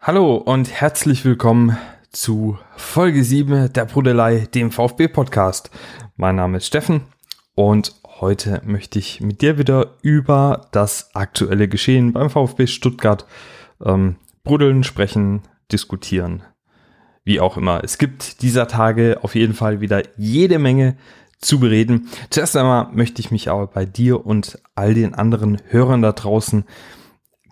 [0.00, 1.76] Hallo und herzlich willkommen
[2.12, 5.72] zu Folge 7 der Brudelei, dem VfB-Podcast.
[6.16, 7.02] Mein Name ist Steffen
[7.56, 13.26] und heute möchte ich mit dir wieder über das aktuelle Geschehen beim VfB Stuttgart
[13.84, 14.14] ähm,
[14.44, 16.44] brudeln, sprechen, diskutieren.
[17.24, 17.82] Wie auch immer.
[17.82, 20.96] Es gibt dieser Tage auf jeden Fall wieder jede Menge
[21.40, 22.08] zu bereden.
[22.30, 26.64] Zuerst einmal möchte ich mich aber bei dir und all den anderen Hörern da draußen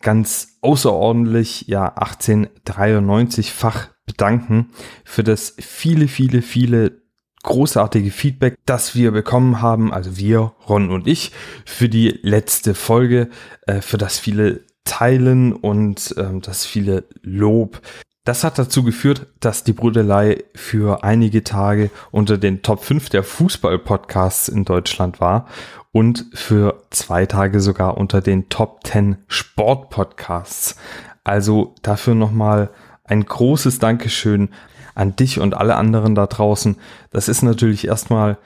[0.02, 4.70] ganz außerordentlich, ja, 1893-fach bedanken
[5.04, 7.02] für das viele, viele, viele
[7.42, 11.32] großartige Feedback, das wir bekommen haben, also wir, Ron und ich,
[11.64, 13.30] für die letzte Folge,
[13.66, 17.80] äh, für das viele Teilen und ähm, das viele Lob.
[18.26, 23.22] Das hat dazu geführt, dass die Brudelei für einige Tage unter den Top 5 der
[23.22, 25.46] Fußball-Podcasts in Deutschland war
[25.92, 30.74] und für zwei Tage sogar unter den Top 10 Sport-Podcasts.
[31.22, 32.70] Also dafür nochmal
[33.04, 34.48] ein großes Dankeschön
[34.96, 36.78] an dich und alle anderen da draußen.
[37.12, 38.38] Das ist natürlich erstmal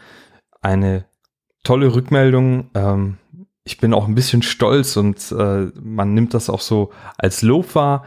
[0.61, 1.07] eine
[1.65, 2.69] tolle Rückmeldung.
[2.75, 3.17] Ähm,
[3.65, 7.75] ich bin auch ein bisschen stolz und äh, man nimmt das auch so als Lob
[7.75, 8.05] wahr.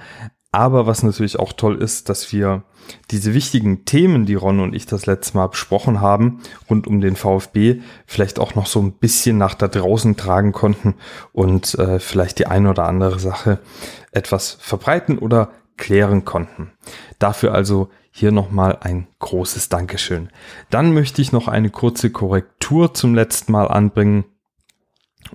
[0.54, 2.62] Aber was natürlich auch toll ist, dass wir
[3.10, 7.16] diese wichtigen Themen, die Ron und ich das letzte Mal besprochen haben, rund um den
[7.16, 10.94] VfB, vielleicht auch noch so ein bisschen nach da draußen tragen konnten
[11.32, 13.60] und äh, vielleicht die eine oder andere Sache
[14.12, 16.72] etwas verbreiten oder klären konnten.
[17.18, 20.30] Dafür also hier nochmal ein großes Dankeschön.
[20.70, 24.26] Dann möchte ich noch eine kurze Korrektur zum letzten Mal anbringen.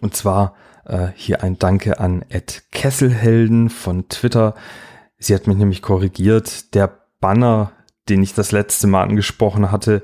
[0.00, 4.54] Und zwar äh, hier ein Danke an Ed Kesselhelden von Twitter
[5.18, 6.74] Sie hat mich nämlich korrigiert.
[6.74, 7.72] Der Banner,
[8.08, 10.02] den ich das letzte Mal angesprochen hatte,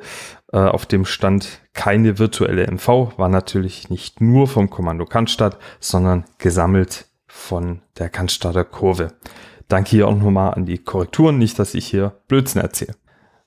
[0.53, 6.25] äh, auf dem stand keine virtuelle MV, war natürlich nicht nur vom Kommando Cannstatt, sondern
[6.39, 9.15] gesammelt von der Cannstatter Kurve.
[9.69, 12.95] Danke hier auch nochmal an die Korrekturen, nicht, dass ich hier Blödsinn erzähle.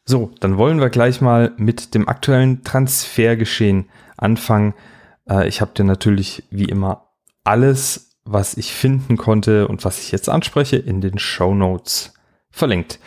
[0.03, 4.73] So, dann wollen wir gleich mal mit dem aktuellen Transfergeschehen anfangen.
[5.29, 7.09] Äh, ich habe dir natürlich wie immer
[7.43, 12.13] alles was ich finden konnte und was ich jetzt anspreche, in den Show Notes
[12.49, 12.99] verlinkt.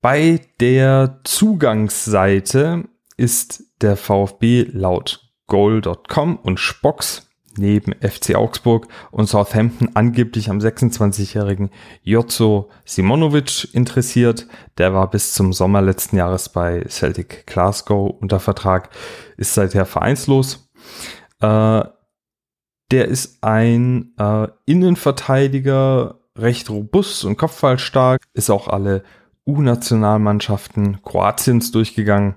[0.00, 2.84] Bei der Zugangsseite
[3.16, 11.70] ist der VfB laut goal.com und Spox neben FC Augsburg und Southampton angeblich am 26-jährigen
[12.02, 14.46] Jozo Simonovic interessiert.
[14.78, 18.90] Der war bis zum Sommer letzten Jahres bei Celtic Glasgow unter Vertrag,
[19.36, 20.70] ist seither vereinslos.
[21.40, 21.82] Äh,
[22.92, 29.02] der ist ein äh, Innenverteidiger, recht robust und kopfballstark, ist auch alle
[29.46, 32.34] U-Nationalmannschaften Kroatiens durchgegangen.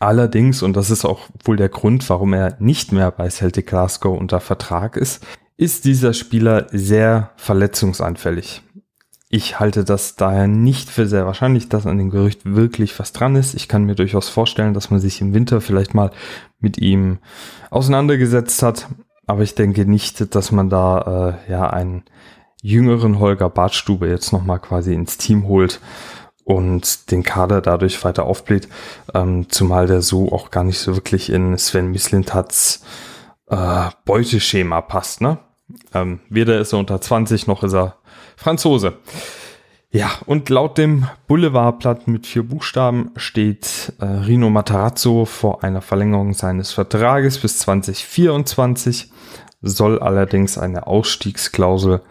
[0.00, 4.18] Allerdings, und das ist auch wohl der Grund, warum er nicht mehr bei Celtic Glasgow
[4.18, 5.24] unter Vertrag ist,
[5.56, 8.62] ist dieser Spieler sehr verletzungsanfällig.
[9.28, 13.34] Ich halte das daher nicht für sehr wahrscheinlich, dass an dem Gerücht wirklich was dran
[13.34, 13.54] ist.
[13.54, 16.10] Ich kann mir durchaus vorstellen, dass man sich im Winter vielleicht mal
[16.60, 17.18] mit ihm
[17.70, 18.88] auseinandergesetzt hat.
[19.26, 22.04] Aber ich denke nicht, dass man da äh, ja einen
[22.62, 25.80] jüngeren Holger Bartstube jetzt nochmal quasi ins Team holt
[26.44, 28.68] und den Kader dadurch weiter aufbläht,
[29.14, 32.84] ähm, zumal der so auch gar nicht so wirklich in Sven Mislintats
[33.48, 35.20] äh, Beuteschema passt.
[35.20, 35.38] Ne?
[35.94, 37.96] Ähm, weder ist er unter 20 noch ist er
[38.36, 38.98] Franzose.
[39.94, 46.34] Ja, und laut dem Boulevardblatt mit vier Buchstaben steht äh, Rino Matarazzo vor einer Verlängerung
[46.34, 49.12] seines Vertrages bis 2024,
[49.62, 52.02] soll allerdings eine Ausstiegsklausel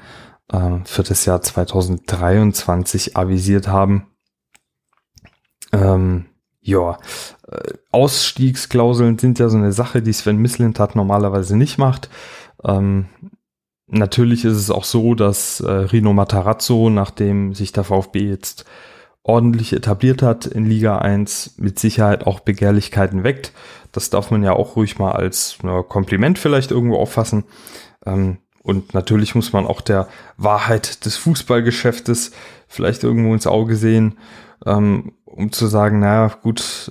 [0.54, 4.08] äh, für das Jahr 2023 avisiert haben.
[5.74, 6.28] Ähm,
[6.62, 6.98] ja,
[7.50, 12.10] äh, Ausstiegsklauseln sind ja so eine Sache, die Sven Mislintat normalerweise nicht macht.
[12.64, 13.08] Ähm,
[13.96, 18.66] Natürlich ist es auch so, dass äh, Rino Matarazzo, nachdem sich der VfB jetzt
[19.22, 23.52] ordentlich etabliert hat in Liga 1, mit Sicherheit auch Begehrlichkeiten weckt.
[23.92, 27.44] Das darf man ja auch ruhig mal als na, Kompliment vielleicht irgendwo auffassen.
[28.04, 32.32] Ähm, und natürlich muss man auch der Wahrheit des Fußballgeschäftes
[32.68, 34.18] vielleicht irgendwo ins Auge sehen,
[34.66, 36.90] ähm, um zu sagen, naja, gut,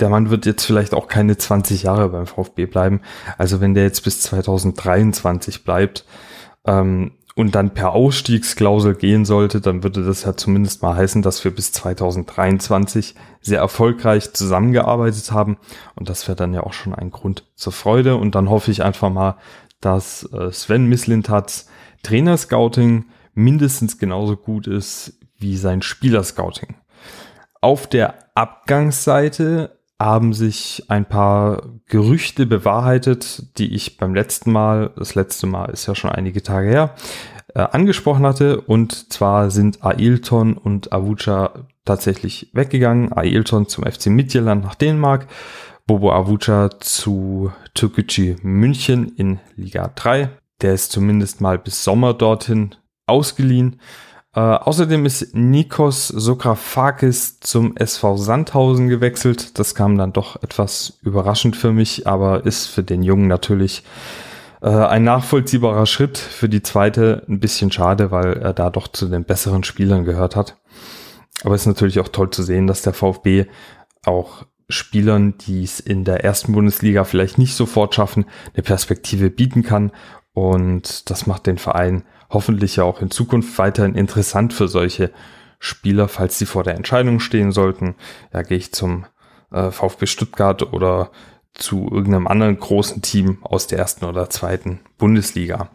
[0.00, 3.00] der Mann wird jetzt vielleicht auch keine 20 Jahre beim VfB bleiben.
[3.38, 6.04] Also wenn der jetzt bis 2023 bleibt
[6.66, 11.44] ähm, und dann per Ausstiegsklausel gehen sollte, dann würde das ja zumindest mal heißen, dass
[11.44, 15.58] wir bis 2023 sehr erfolgreich zusammengearbeitet haben.
[15.94, 18.16] Und das wäre dann ja auch schon ein Grund zur Freude.
[18.16, 19.36] Und dann hoffe ich einfach mal,
[19.80, 21.68] dass äh, Sven Mislintats
[22.02, 26.76] Trainerscouting mindestens genauso gut ist wie sein Spielerscouting.
[27.60, 35.14] Auf der Abgangsseite haben sich ein paar Gerüchte bewahrheitet, die ich beim letzten Mal, das
[35.14, 36.94] letzte Mal ist ja schon einige Tage her,
[37.54, 38.60] äh, angesprochen hatte.
[38.60, 43.12] Und zwar sind Ailton und Avuca tatsächlich weggegangen.
[43.12, 45.28] Ailton zum FC Midtjylland nach Dänemark.
[45.86, 50.28] Bobo Avuca zu Türkgücü München in Liga 3.
[50.60, 52.74] Der ist zumindest mal bis Sommer dorthin
[53.06, 53.80] ausgeliehen.
[54.36, 59.58] Äh, außerdem ist Nikos Sokrafakis zum SV Sandhausen gewechselt.
[59.58, 63.82] Das kam dann doch etwas überraschend für mich, aber ist für den Jungen natürlich
[64.60, 66.18] äh, ein nachvollziehbarer Schritt.
[66.18, 70.36] Für die zweite ein bisschen schade, weil er da doch zu den besseren Spielern gehört
[70.36, 70.58] hat.
[71.42, 73.46] Aber es ist natürlich auch toll zu sehen, dass der VfB
[74.04, 79.62] auch Spielern, die es in der ersten Bundesliga vielleicht nicht sofort schaffen, eine Perspektive bieten
[79.62, 79.92] kann.
[80.34, 85.10] Und das macht den Verein hoffentlich ja auch in Zukunft weiterhin interessant für solche
[85.58, 87.94] Spieler, falls sie vor der Entscheidung stehen sollten.
[88.32, 89.06] Ja, gehe ich zum
[89.50, 91.10] äh, VfB Stuttgart oder
[91.54, 95.70] zu irgendeinem anderen großen Team aus der ersten oder zweiten Bundesliga.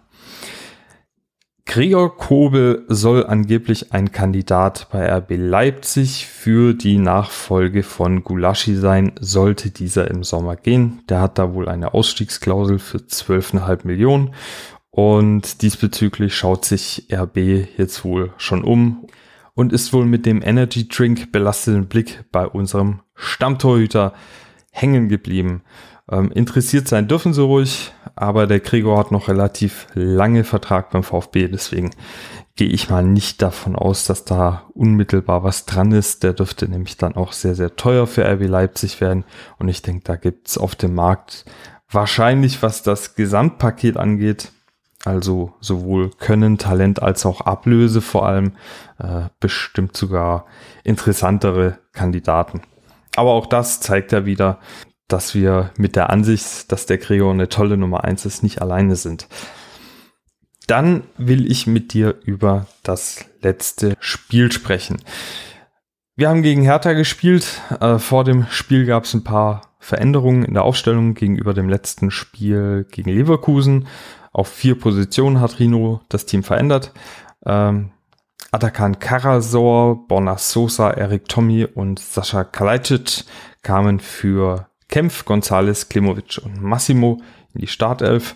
[1.66, 9.14] Gregor Kobel soll angeblich ein Kandidat bei RB Leipzig für die Nachfolge von Gulaschi sein,
[9.20, 11.02] sollte dieser im Sommer gehen.
[11.08, 14.34] Der hat da wohl eine Ausstiegsklausel für 12,5 Millionen
[14.92, 17.38] und diesbezüglich schaut sich RB
[17.78, 19.08] jetzt wohl schon um
[19.54, 24.14] und ist wohl mit dem Energy Drink belasteten Blick bei unserem Stammtorhüter
[24.72, 25.64] hängen geblieben.
[26.10, 31.04] Ähm, interessiert sein dürfen sie ruhig, aber der Gregor hat noch relativ lange Vertrag beim
[31.04, 31.92] VfB, deswegen
[32.56, 36.24] gehe ich mal nicht davon aus, dass da unmittelbar was dran ist.
[36.24, 39.24] Der dürfte nämlich dann auch sehr, sehr teuer für RB Leipzig werden
[39.58, 41.46] und ich denke, da gibt's auf dem Markt
[41.90, 44.52] wahrscheinlich, was das Gesamtpaket angeht,
[45.06, 48.54] also sowohl Können, Talent als auch Ablöse vor allem
[49.00, 50.46] äh, bestimmt sogar
[50.84, 52.62] interessantere Kandidaten.
[53.16, 54.60] Aber auch das zeigt ja wieder,
[55.08, 58.96] dass wir mit der Ansicht, dass der Gregor eine tolle Nummer eins ist, nicht alleine
[58.96, 59.28] sind.
[60.68, 64.98] Dann will ich mit dir über das letzte Spiel sprechen.
[66.16, 67.62] Wir haben gegen Hertha gespielt.
[67.80, 72.12] Äh, vor dem Spiel gab es ein paar Veränderungen in der Aufstellung gegenüber dem letzten
[72.12, 73.88] Spiel gegen Leverkusen.
[74.32, 76.92] Auf vier Positionen hat Rino das Team verändert.
[77.46, 77.92] Ähm,
[78.52, 83.26] Atakan Karasor, Borna Sosa, Erik Tommy und Sascha Kalajdzic
[83.62, 87.22] kamen für Kempf, Gonzales, Klemovic und Massimo
[87.54, 88.36] in die Startelf.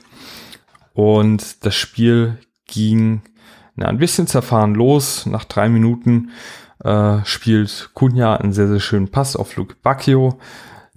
[0.94, 3.22] Und das Spiel ging
[3.76, 5.26] na, ein bisschen zerfahren los.
[5.26, 6.30] Nach drei Minuten
[6.84, 10.40] äh, spielt Kunja einen sehr, sehr schönen Pass auf Luke Bacchio.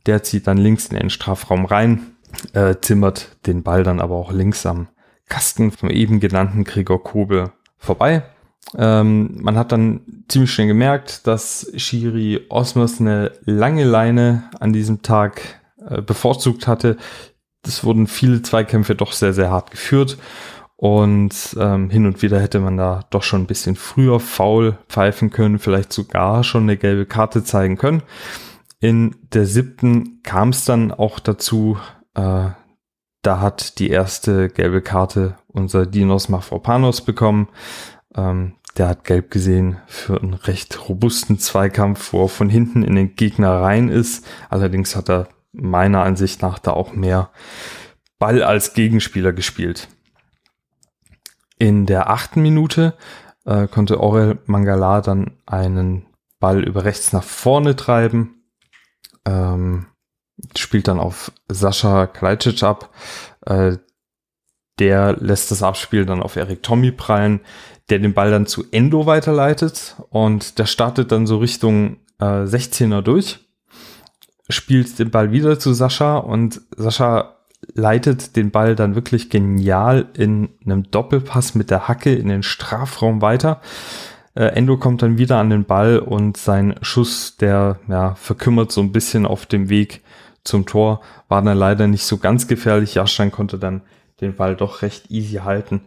[0.06, 2.18] Der zieht dann links in den Strafraum rein
[2.52, 4.88] äh, zimmert den Ball dann aber auch links am
[5.28, 8.22] Kasten vom eben genannten Gregor Kobel vorbei.
[8.76, 15.02] Ähm, man hat dann ziemlich schnell gemerkt, dass Shiri Osmos eine lange Leine an diesem
[15.02, 16.96] Tag äh, bevorzugt hatte.
[17.66, 20.19] Es wurden viele Zweikämpfe doch sehr, sehr hart geführt.
[20.76, 25.30] Und ähm, hin und wieder hätte man da doch schon ein bisschen früher faul pfeifen
[25.30, 28.02] können, vielleicht sogar schon eine gelbe Karte zeigen können.
[28.78, 31.78] In der siebten kam es dann auch dazu,
[32.19, 32.50] äh,
[33.23, 37.49] da hat die erste gelbe Karte unser Dinos Mafropanos bekommen.
[38.15, 42.94] Ähm, der hat gelb gesehen für einen recht robusten Zweikampf, wo er von hinten in
[42.97, 44.26] den Gegner rein ist.
[44.50, 47.31] Allerdings hat er meiner Ansicht nach da auch mehr
[48.19, 49.88] Ball als Gegenspieler gespielt.
[51.59, 52.94] In der achten Minute
[53.44, 56.07] äh, konnte Orel Mangala dann einen
[56.38, 58.45] Ball über rechts nach vorne treiben.
[59.25, 59.87] Ähm,
[60.57, 62.90] spielt dann auf Sascha Kalajdzic ab.
[63.47, 63.76] Äh,
[64.78, 67.40] der lässt das Abspiel dann auf Erik Tommy prallen,
[67.90, 73.02] der den Ball dann zu Endo weiterleitet und der startet dann so Richtung äh, 16er
[73.02, 73.40] durch,
[74.49, 77.35] spielt den Ball wieder zu Sascha und Sascha
[77.75, 83.21] leitet den Ball dann wirklich genial in einem Doppelpass mit der Hacke in den Strafraum
[83.21, 83.61] weiter.
[84.35, 88.80] Äh, Endo kommt dann wieder an den Ball und sein Schuss, der ja, verkümmert so
[88.80, 90.02] ein bisschen auf dem Weg
[90.49, 92.95] zum Tor war dann leider nicht so ganz gefährlich.
[92.95, 93.83] Jaschan konnte dann
[94.21, 95.83] den Ball doch recht easy halten.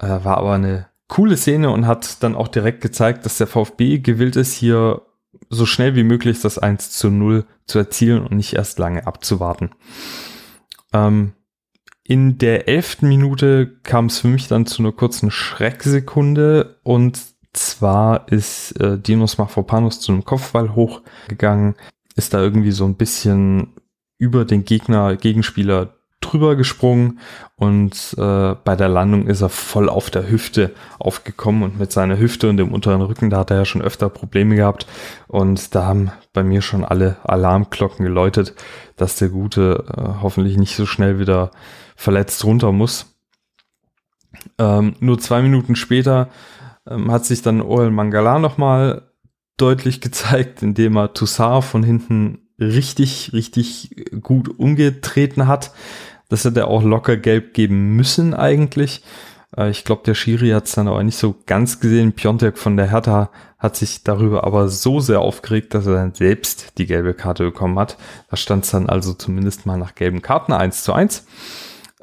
[0.00, 3.98] Äh, war aber eine coole Szene und hat dann auch direkt gezeigt, dass der VfB
[3.98, 5.02] gewillt ist, hier
[5.48, 9.70] so schnell wie möglich das 1 zu 0 zu erzielen und nicht erst lange abzuwarten.
[10.92, 11.32] Ähm,
[12.04, 17.20] in der elften Minute kam es für mich dann zu einer kurzen Schrecksekunde und
[17.52, 21.74] zwar ist äh, Dinos Mafropanos zu einem Kopfball hochgegangen,
[22.16, 23.74] ist da irgendwie so ein bisschen
[24.22, 27.18] über den Gegner, Gegenspieler drüber gesprungen
[27.56, 32.16] und äh, bei der Landung ist er voll auf der Hüfte aufgekommen und mit seiner
[32.18, 34.86] Hüfte und dem unteren Rücken, da hat er ja schon öfter Probleme gehabt
[35.26, 38.54] und da haben bei mir schon alle Alarmglocken geläutet,
[38.96, 41.50] dass der Gute äh, hoffentlich nicht so schnell wieder
[41.96, 43.16] verletzt runter muss.
[44.56, 46.28] Ähm, nur zwei Minuten später
[46.88, 49.02] ähm, hat sich dann Oel Mangala nochmal
[49.56, 55.72] deutlich gezeigt, indem er Toussaint von hinten richtig, richtig gut umgetreten hat.
[56.28, 59.02] Das hätte er auch locker gelb geben müssen eigentlich.
[59.56, 62.12] Äh, ich glaube, der Schiri hat es dann aber nicht so ganz gesehen.
[62.12, 66.78] Piontek von der Hertha hat sich darüber aber so sehr aufgeregt, dass er dann selbst
[66.78, 67.96] die gelbe Karte bekommen hat.
[68.30, 71.26] Da stand es dann also zumindest mal nach gelben Karten 1 zu 1.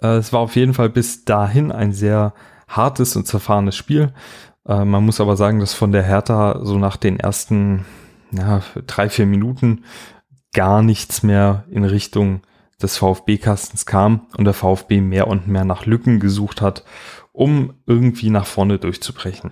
[0.02, 2.34] Äh, es war auf jeden Fall bis dahin ein sehr
[2.68, 4.14] hartes und zerfahrenes Spiel.
[4.68, 7.86] Äh, man muss aber sagen, dass von der Hertha so nach den ersten
[8.32, 9.84] ja, drei, vier Minuten
[10.54, 12.42] gar nichts mehr in Richtung
[12.82, 16.84] des VfB-Kastens kam und der VfB mehr und mehr nach Lücken gesucht hat,
[17.32, 19.52] um irgendwie nach vorne durchzubrechen.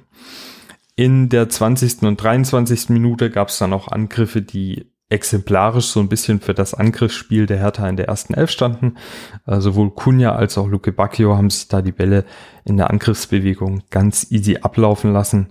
[0.95, 2.03] In der 20.
[2.03, 2.89] und 23.
[2.89, 7.59] Minute gab es dann auch Angriffe, die exemplarisch so ein bisschen für das Angriffsspiel der
[7.59, 8.97] Hertha in der ersten Elf standen.
[9.45, 12.25] Äh, sowohl Kunja als auch Luke Bacchio haben sich da die Bälle
[12.65, 15.47] in der Angriffsbewegung ganz easy ablaufen lassen.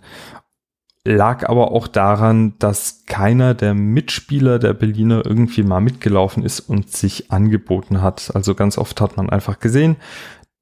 [1.06, 6.90] Lag aber auch daran, dass keiner der Mitspieler der Berliner irgendwie mal mitgelaufen ist und
[6.90, 8.32] sich angeboten hat.
[8.34, 9.96] Also ganz oft hat man einfach gesehen,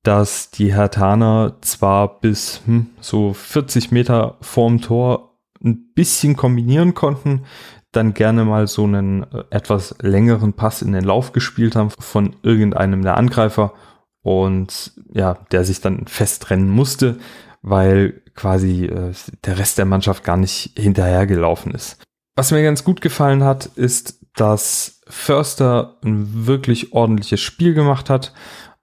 [0.02, 7.44] dass die Hertaner zwar bis hm, so 40 Meter vorm Tor ein bisschen kombinieren konnten,
[7.90, 12.36] dann gerne mal so einen äh, etwas längeren Pass in den Lauf gespielt haben von
[12.42, 13.72] irgendeinem der Angreifer
[14.20, 17.16] und ja, der sich dann festrennen musste,
[17.62, 19.12] weil quasi äh,
[19.44, 22.02] der Rest der Mannschaft gar nicht hinterhergelaufen ist.
[22.36, 28.32] Was mir ganz gut gefallen hat, ist, dass Förster ein wirklich ordentliches Spiel gemacht hat.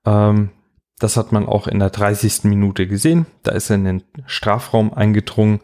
[0.06, 0.52] Ähm,
[1.00, 2.44] das hat man auch in der 30.
[2.44, 3.26] Minute gesehen.
[3.44, 5.60] Da ist er in den Strafraum eingedrungen.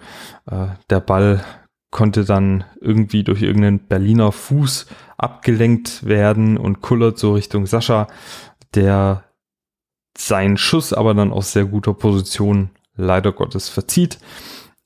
[0.50, 1.44] Äh, der Ball
[1.92, 8.08] konnte dann irgendwie durch irgendeinen Berliner Fuß abgelenkt werden und kullert so Richtung Sascha,
[8.76, 9.24] der
[10.18, 14.20] seinen Schuss aber dann aus sehr guter Position leider Gottes verzieht.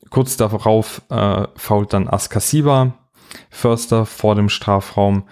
[0.10, 2.94] Kurz darauf äh, fault dann Askasiba,
[3.50, 5.24] Förster vor dem Strafraum.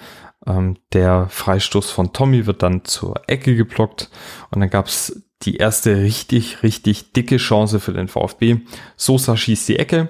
[0.48, 4.10] Ähm, der Freistoß von Tommy wird dann zur Ecke geblockt
[4.52, 8.58] und dann gab es die erste richtig, richtig dicke Chance für den VfB.
[8.96, 10.10] Sosa schießt die Ecke,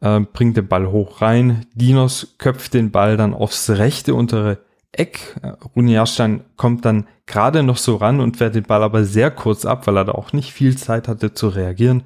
[0.00, 1.66] äh, bringt den Ball hoch rein.
[1.74, 4.58] Dinos köpft den Ball dann aufs rechte untere
[4.92, 5.36] Eck.
[5.42, 9.30] Äh, Rune Jahrstein kommt dann gerade noch so ran und wehrt den Ball aber sehr
[9.30, 12.02] kurz ab, weil er da auch nicht viel Zeit hatte zu reagieren.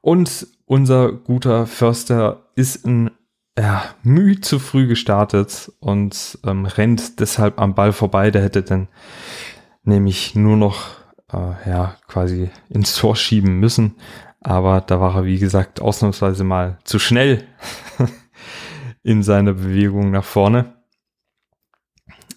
[0.00, 3.10] Und unser guter Förster ist ein
[3.58, 8.30] ja, müh zu früh gestartet und ähm, rennt deshalb am Ball vorbei.
[8.30, 8.88] Der hätte dann
[9.84, 10.88] nämlich nur noch
[11.32, 13.94] äh, ja quasi ins Tor schieben müssen.
[14.40, 17.44] Aber da war er, wie gesagt, ausnahmsweise mal zu schnell
[19.02, 20.74] in seiner Bewegung nach vorne.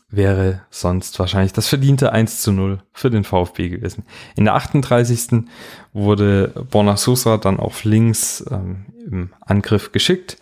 [0.10, 4.06] Wäre sonst wahrscheinlich das verdiente 1 zu 0 für den VfB gewesen.
[4.38, 5.44] In der 38.
[5.92, 10.38] wurde Bonasusa dann auf links ähm, im Angriff geschickt,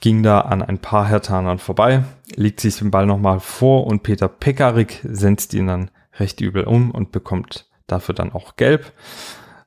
[0.00, 4.28] ging da an ein paar Hertanern vorbei, legt sich den Ball nochmal vor und Peter
[4.28, 8.92] Pekarik setzt ihn dann recht übel um und bekommt dafür dann auch gelb.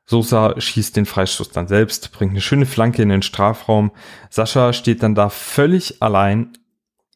[0.05, 3.91] Sosa schießt den Freistoß dann selbst, bringt eine schöne Flanke in den Strafraum.
[4.29, 6.53] Sascha steht dann da völlig allein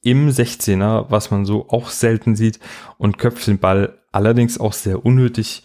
[0.05, 2.59] im 16er, was man so auch selten sieht,
[2.97, 5.63] und köpft den Ball allerdings auch sehr unnötig,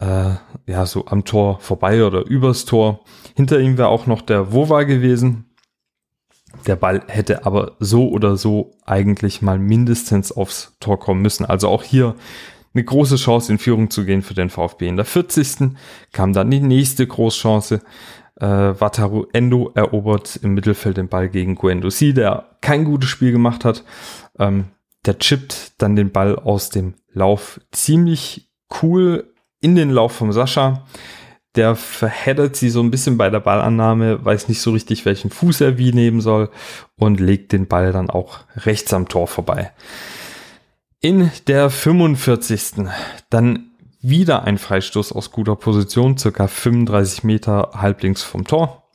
[0.00, 0.34] äh,
[0.66, 3.00] ja, so am Tor vorbei oder übers Tor.
[3.36, 5.44] Hinter ihm wäre auch noch der Wova gewesen.
[6.66, 11.44] Der Ball hätte aber so oder so eigentlich mal mindestens aufs Tor kommen müssen.
[11.44, 12.16] Also auch hier
[12.74, 14.88] eine große Chance in Führung zu gehen für den VfB.
[14.88, 15.76] In der 40.
[16.12, 17.80] kam dann die nächste Großchance.
[18.40, 23.64] Äh, Wataru Endo erobert im Mittelfeld den Ball gegen Guendouzi, der kein gutes Spiel gemacht
[23.64, 23.84] hat.
[24.38, 24.66] Ähm,
[25.06, 28.50] der chippt dann den Ball aus dem Lauf ziemlich
[28.82, 30.84] cool in den Lauf vom Sascha.
[31.54, 35.62] Der verheddert sie so ein bisschen bei der Ballannahme, weiß nicht so richtig, welchen Fuß
[35.62, 36.50] er wie nehmen soll
[36.96, 39.72] und legt den Ball dann auch rechts am Tor vorbei.
[41.00, 42.86] In der 45.
[43.30, 43.67] dann
[44.00, 48.88] wieder ein Freistoß aus guter Position, circa 35 Meter halblinks vom Tor.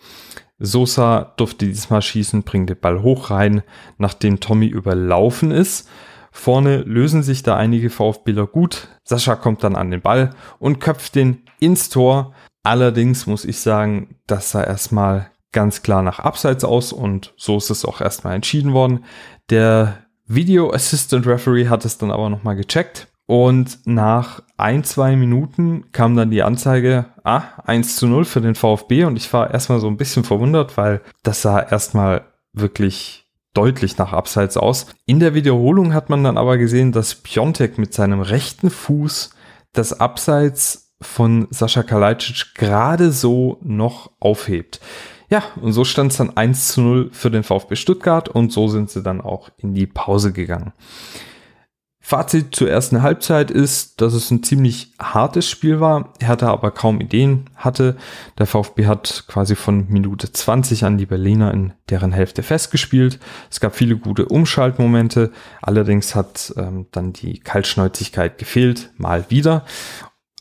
[0.60, 3.64] Sosa durfte diesmal schießen, bringt den Ball hoch rein,
[3.98, 5.90] nachdem Tommy überlaufen ist.
[6.32, 8.88] Vorne lösen sich da einige VfBler gut.
[9.04, 12.34] Sascha kommt dann an den Ball und köpft den ins Tor.
[12.64, 17.70] Allerdings muss ich sagen, das sah erstmal ganz klar nach Abseits aus und so ist
[17.70, 19.06] es auch erstmal entschieden worden.
[19.50, 25.92] Der Video Assistant Referee hat es dann aber nochmal gecheckt und nach ein, zwei Minuten
[25.92, 29.82] kam dann die Anzeige, ah, 1 zu 0 für den VfB und ich war erstmal
[29.82, 32.22] so ein bisschen verwundert, weil das sah erstmal
[32.54, 34.88] wirklich deutlich nach Abseits aus.
[35.06, 39.32] In der Wiederholung hat man dann aber gesehen, dass Piontek mit seinem rechten Fuß
[39.74, 44.80] das Abseits von Sascha Kalajdzic gerade so noch aufhebt.
[45.30, 48.70] Ja, und so stand es dann 1 zu 0 für den VfB Stuttgart und so
[48.70, 50.72] sind sie dann auch in die Pause gegangen.
[52.06, 57.00] Fazit zur ersten Halbzeit ist, dass es ein ziemlich hartes Spiel war, Hertha aber kaum
[57.00, 57.96] Ideen hatte.
[58.38, 63.20] Der VfB hat quasi von Minute 20 an die Berliner in deren Hälfte festgespielt.
[63.50, 65.32] Es gab viele gute Umschaltmomente,
[65.62, 69.64] allerdings hat ähm, dann die Kaltschnäuzigkeit gefehlt, mal wieder.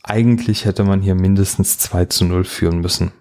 [0.02, 3.12] Eigentlich hätte man hier mindestens 2 zu 0 führen müssen.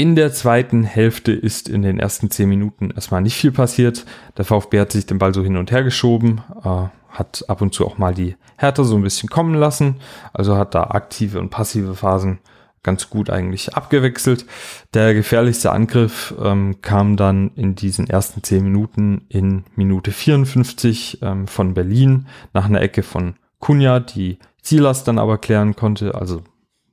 [0.00, 4.06] In der zweiten Hälfte ist in den ersten zehn Minuten erstmal nicht viel passiert.
[4.36, 7.74] Der VfB hat sich den Ball so hin und her geschoben, äh, hat ab und
[7.74, 9.96] zu auch mal die Härte so ein bisschen kommen lassen.
[10.32, 12.38] Also hat da aktive und passive Phasen
[12.84, 14.46] ganz gut eigentlich abgewechselt.
[14.94, 21.48] Der gefährlichste Angriff ähm, kam dann in diesen ersten zehn Minuten in Minute 54 ähm,
[21.48, 26.14] von Berlin nach einer Ecke von Kunja, die Silas dann aber klären konnte.
[26.14, 26.44] Also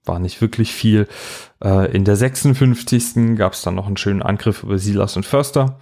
[0.06, 1.08] war nicht wirklich viel.
[1.64, 3.36] Äh, in der 56.
[3.38, 5.80] gab es dann noch einen schönen Angriff über Silas und Förster,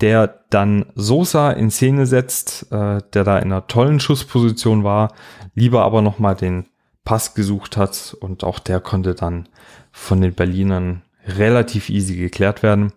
[0.00, 5.14] der dann Sosa in Szene setzt, äh, der da in einer tollen Schussposition war,
[5.54, 6.66] lieber aber nochmal den
[7.04, 9.48] Pass gesucht hat und auch der konnte dann
[9.92, 12.92] von den Berlinern relativ easy geklärt werden.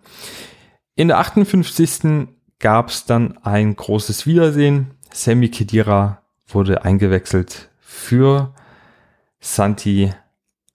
[0.96, 2.28] In der 58.
[2.60, 4.92] gab es dann ein großes Wiedersehen.
[5.14, 8.54] Sammy Kedira wurde eingewechselt für
[9.40, 10.14] Santi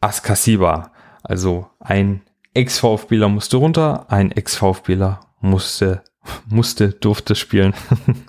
[0.00, 0.92] Askasiba.
[1.22, 2.22] Also ein
[2.54, 6.02] Ex-VfBler musste runter, ein Ex-VfBler musste,
[6.48, 7.74] musste, durfte spielen.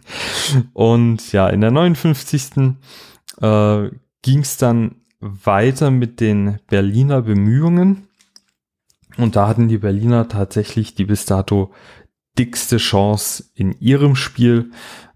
[0.74, 2.76] und ja, in der 59.
[3.42, 3.90] Äh,
[4.22, 8.08] ging es dann weiter mit den Berliner Bemühungen.
[9.18, 11.74] Und da hatten die Berliner tatsächlich die bis dato
[12.38, 14.72] dickste Chance in ihrem Spiel.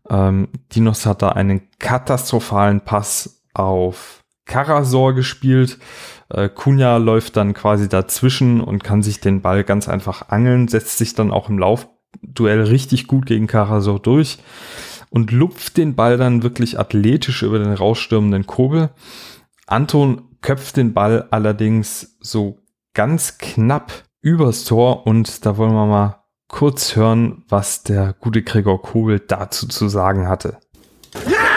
[0.10, 5.77] Ähm, Dinos hat da einen katastrophalen Pass auf Karasor gespielt.
[6.29, 10.98] Äh, Kunja läuft dann quasi dazwischen und kann sich den Ball ganz einfach angeln, setzt
[10.98, 14.39] sich dann auch im Laufduell richtig gut gegen Karasor durch
[15.09, 18.89] und lupft den Ball dann wirklich athletisch über den rausstürmenden Kobel.
[19.68, 22.59] Anton köpft den Ball allerdings so
[22.94, 28.81] ganz knapp übers Tor und da wollen wir mal kurz hören, was der gute Gregor
[28.81, 30.57] Kobel dazu zu sagen hatte.
[31.29, 31.51] Ja!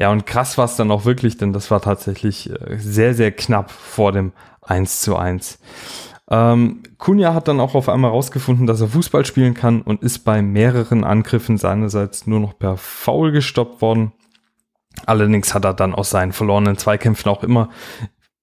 [0.00, 3.32] Ja, und krass war es dann auch wirklich, denn das war tatsächlich äh, sehr, sehr
[3.32, 5.58] knapp vor dem 1 zu 1.
[6.30, 10.20] Ähm, Kunja hat dann auch auf einmal rausgefunden, dass er Fußball spielen kann und ist
[10.20, 14.12] bei mehreren Angriffen seinerseits nur noch per Foul gestoppt worden.
[15.06, 17.68] Allerdings hat er dann aus seinen verlorenen Zweikämpfen auch immer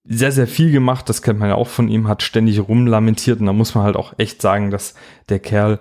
[0.03, 1.09] sehr, sehr viel gemacht.
[1.09, 3.95] Das kennt man ja auch von ihm, hat ständig rumlamentiert und da muss man halt
[3.95, 4.95] auch echt sagen, dass
[5.29, 5.79] der Kerl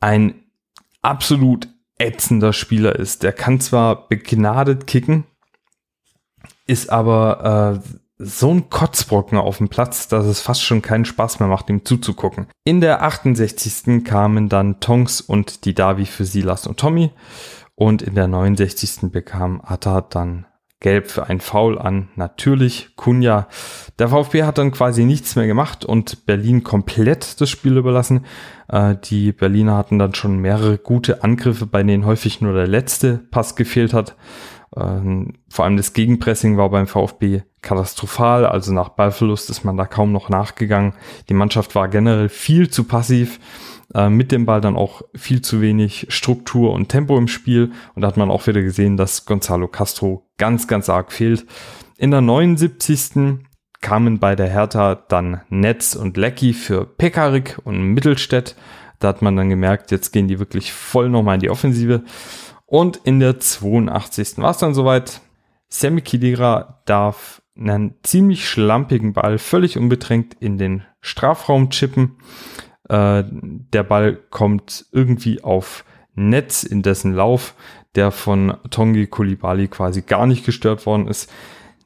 [0.00, 0.45] ein
[1.06, 3.22] absolut ätzender Spieler ist.
[3.22, 5.24] Der kann zwar begnadet kicken,
[6.66, 11.38] ist aber äh, so ein Kotzbrocken auf dem Platz, dass es fast schon keinen Spaß
[11.38, 12.46] mehr macht, ihm zuzugucken.
[12.64, 14.04] In der 68.
[14.04, 17.10] kamen dann Tonks und die Davi für Silas und Tommy.
[17.74, 19.12] Und in der 69.
[19.12, 20.46] bekam Atta dann
[20.80, 22.08] Gelb für ein Foul an.
[22.16, 23.48] Natürlich Kunja.
[23.98, 28.26] Der VfB hat dann quasi nichts mehr gemacht und Berlin komplett das Spiel überlassen.
[28.68, 33.18] Äh, die Berliner hatten dann schon mehrere gute Angriffe, bei denen häufig nur der letzte
[33.30, 34.16] Pass gefehlt hat.
[34.76, 38.44] Ähm, vor allem das Gegenpressing war beim VfB katastrophal.
[38.44, 40.92] Also nach Ballverlust ist man da kaum noch nachgegangen.
[41.30, 43.40] Die Mannschaft war generell viel zu passiv
[43.94, 47.72] äh, mit dem Ball dann auch viel zu wenig Struktur und Tempo im Spiel.
[47.94, 51.46] Und da hat man auch wieder gesehen, dass Gonzalo Castro ganz, ganz arg fehlt.
[51.96, 53.38] In der 79.
[53.80, 58.56] kamen bei der Hertha dann Netz und Lecky für Pekarik und Mittelstädt.
[58.98, 62.02] Da hat man dann gemerkt, jetzt gehen die wirklich voll nochmal in die Offensive.
[62.64, 64.38] Und in der 82.
[64.38, 65.20] war es dann soweit.
[65.68, 72.16] Sammy Kidira darf einen ziemlich schlampigen Ball völlig unbedrängt in den Strafraum chippen.
[72.88, 77.54] Äh, der Ball kommt irgendwie auf Netz in dessen Lauf,
[77.94, 81.32] der von Tongi Kulibali quasi gar nicht gestört worden ist.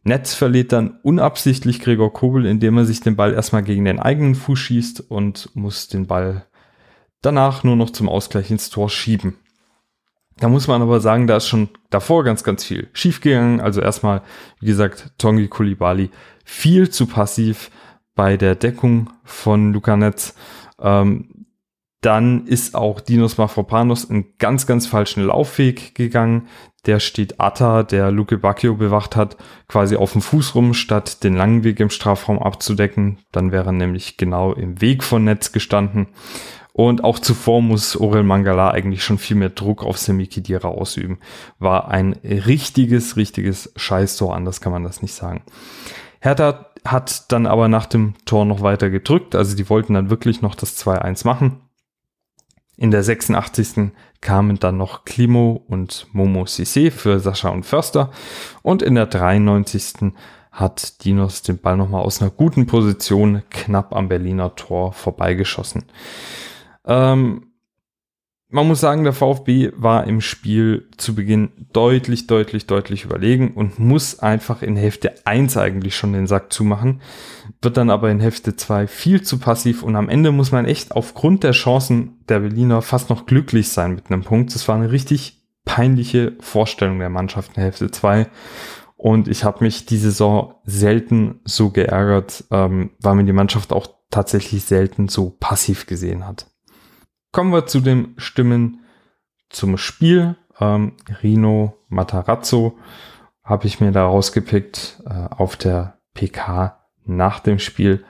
[0.02, 4.34] Netz verliert dann unabsichtlich Gregor Kobel, indem er sich den Ball erstmal gegen den eigenen
[4.34, 6.46] Fuß schießt und muss den Ball
[7.22, 9.36] danach nur noch zum Ausgleich ins Tor schieben.
[10.38, 13.60] Da muss man aber sagen, da ist schon davor ganz, ganz viel schiefgegangen.
[13.60, 14.22] Also erstmal,
[14.58, 16.10] wie gesagt, Tongi Kulibali
[16.44, 17.70] viel zu passiv
[18.14, 20.34] bei der Deckung von Luca Netz.
[20.80, 21.46] Ähm,
[22.00, 26.48] dann ist auch Dinos Mafropanos einen ganz, ganz falschen Laufweg gegangen.
[26.86, 29.36] Der steht Atta, der Luke Bacchio bewacht hat,
[29.68, 33.18] quasi auf dem Fuß rum, statt den langen Weg im Strafraum abzudecken.
[33.32, 36.06] Dann wäre er nämlich genau im Weg von Netz gestanden.
[36.72, 41.18] Und auch zuvor muss Orel Mangala eigentlich schon viel mehr Druck auf Semi Khedira ausüben.
[41.58, 45.42] War ein richtiges, richtiges Scheißtor, anders kann man das nicht sagen.
[46.20, 50.42] Hertha hat dann aber nach dem Tor noch weiter gedrückt, also die wollten dann wirklich
[50.42, 51.60] noch das 2-1 machen.
[52.76, 53.92] In der 86.
[54.22, 58.10] kamen dann noch Klimo und Momo Sissé für Sascha und Förster
[58.62, 60.12] und in der 93.
[60.50, 65.84] hat Dinos den Ball nochmal aus einer guten Position knapp am Berliner Tor vorbeigeschossen.
[66.86, 67.49] Ähm,
[68.50, 73.78] man muss sagen, der VfB war im Spiel zu Beginn deutlich, deutlich, deutlich überlegen und
[73.78, 77.00] muss einfach in Hälfte 1 eigentlich schon den Sack zumachen,
[77.62, 80.92] wird dann aber in Hälfte 2 viel zu passiv und am Ende muss man echt
[80.92, 84.54] aufgrund der Chancen der Berliner fast noch glücklich sein mit einem Punkt.
[84.54, 88.26] Das war eine richtig peinliche Vorstellung der Mannschaft in Hälfte 2
[88.96, 93.86] und ich habe mich die Saison selten so geärgert, ähm, weil man die Mannschaft auch
[94.10, 96.49] tatsächlich selten so passiv gesehen hat.
[97.32, 98.80] Kommen wir zu den Stimmen
[99.50, 100.36] zum Spiel.
[100.60, 102.76] Ähm, Rino Matarazzo
[103.44, 108.04] habe ich mir da rausgepickt äh, auf der PK nach dem Spiel.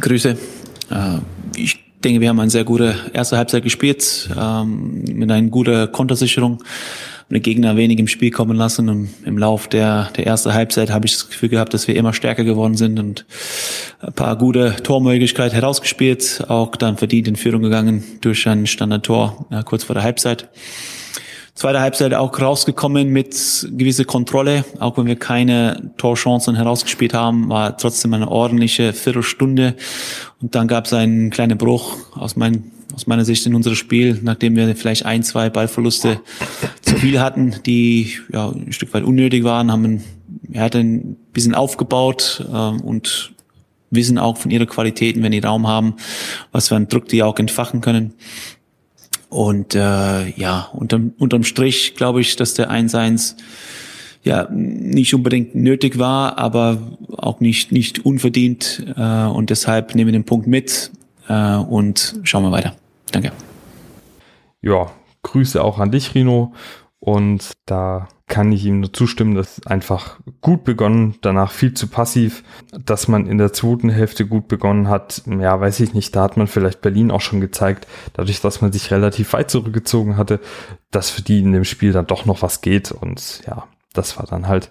[0.00, 0.36] Grüße.
[0.90, 1.18] Äh,
[1.56, 6.62] ich denke, wir haben eine sehr gute erste Halbzeit gespielt, ähm, mit einer guten Kontersicherung
[7.32, 8.88] den Gegner wenig im Spiel kommen lassen.
[8.88, 12.12] Und im Lauf der, der ersten Halbzeit habe ich das Gefühl gehabt, dass wir immer
[12.12, 13.24] stärker geworden sind und
[14.00, 19.62] ein paar gute Tormöglichkeiten herausgespielt, auch dann verdient in Führung gegangen durch ein Standardtor ja,
[19.62, 20.48] kurz vor der Halbzeit.
[21.54, 23.36] Zweite Halbzeit auch rausgekommen mit
[23.76, 29.76] gewisse Kontrolle, auch wenn wir keine Torchancen herausgespielt haben, war trotzdem eine ordentliche Viertelstunde
[30.40, 34.18] und dann gab es einen kleinen Bruch aus meinem aus meiner Sicht in unserem Spiel,
[34.22, 36.20] nachdem wir vielleicht ein, zwei Ballverluste
[36.82, 40.02] zu viel hatten, die ja ein Stück weit unnötig waren, haben
[40.52, 43.32] er hat ein bisschen aufgebaut äh, und
[43.90, 45.94] wissen auch von ihrer Qualitäten, wenn die Raum haben,
[46.50, 48.14] was für einen Druck die auch entfachen können.
[49.28, 53.36] Und äh, ja, unterm, unterm Strich glaube ich, dass der 1-1
[54.24, 56.78] ja nicht unbedingt nötig war, aber
[57.16, 60.92] auch nicht nicht unverdient äh, und deshalb nehmen wir den Punkt mit
[61.28, 62.76] äh, und schauen wir weiter.
[63.12, 63.32] Danke.
[64.60, 64.90] Ja,
[65.22, 66.52] Grüße auch an dich, Rino.
[66.98, 72.44] Und da kann ich ihm nur zustimmen, dass einfach gut begonnen, danach viel zu passiv,
[72.72, 75.22] dass man in der zweiten Hälfte gut begonnen hat.
[75.26, 78.72] Ja, weiß ich nicht, da hat man vielleicht Berlin auch schon gezeigt, dadurch, dass man
[78.72, 80.40] sich relativ weit zurückgezogen hatte,
[80.90, 82.92] dass für die in dem Spiel dann doch noch was geht.
[82.92, 84.70] Und ja, das war dann halt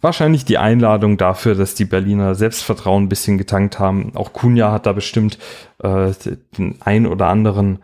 [0.00, 4.12] wahrscheinlich die Einladung dafür, dass die Berliner Selbstvertrauen ein bisschen getankt haben.
[4.14, 5.38] Auch Kunja hat da bestimmt
[5.82, 6.12] äh,
[6.56, 7.80] den ein oder anderen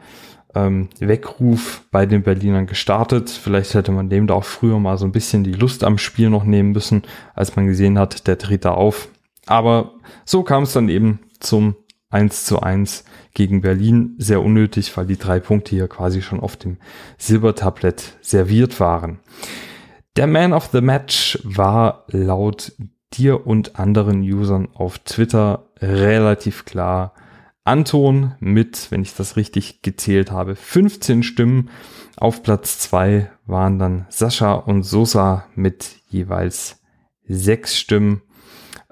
[0.54, 3.30] ähm, Weckruf bei den Berlinern gestartet.
[3.30, 6.30] Vielleicht hätte man dem da auch früher mal so ein bisschen die Lust am Spiel
[6.30, 7.02] noch nehmen müssen,
[7.34, 9.08] als man gesehen hat, der tritt da auf.
[9.46, 9.94] Aber
[10.24, 11.76] so kam es dann eben zum
[12.10, 14.14] 1 zu 1 gegen Berlin.
[14.18, 16.76] Sehr unnötig, weil die drei Punkte hier quasi schon auf dem
[17.18, 19.18] Silbertablett serviert waren.
[20.16, 22.72] Der Man of the Match war laut
[23.14, 27.14] dir und anderen Usern auf Twitter relativ klar
[27.64, 31.70] Anton mit, wenn ich das richtig gezählt habe, 15 Stimmen.
[32.16, 36.82] Auf Platz 2 waren dann Sascha und Sosa mit jeweils
[37.28, 38.22] 6 Stimmen.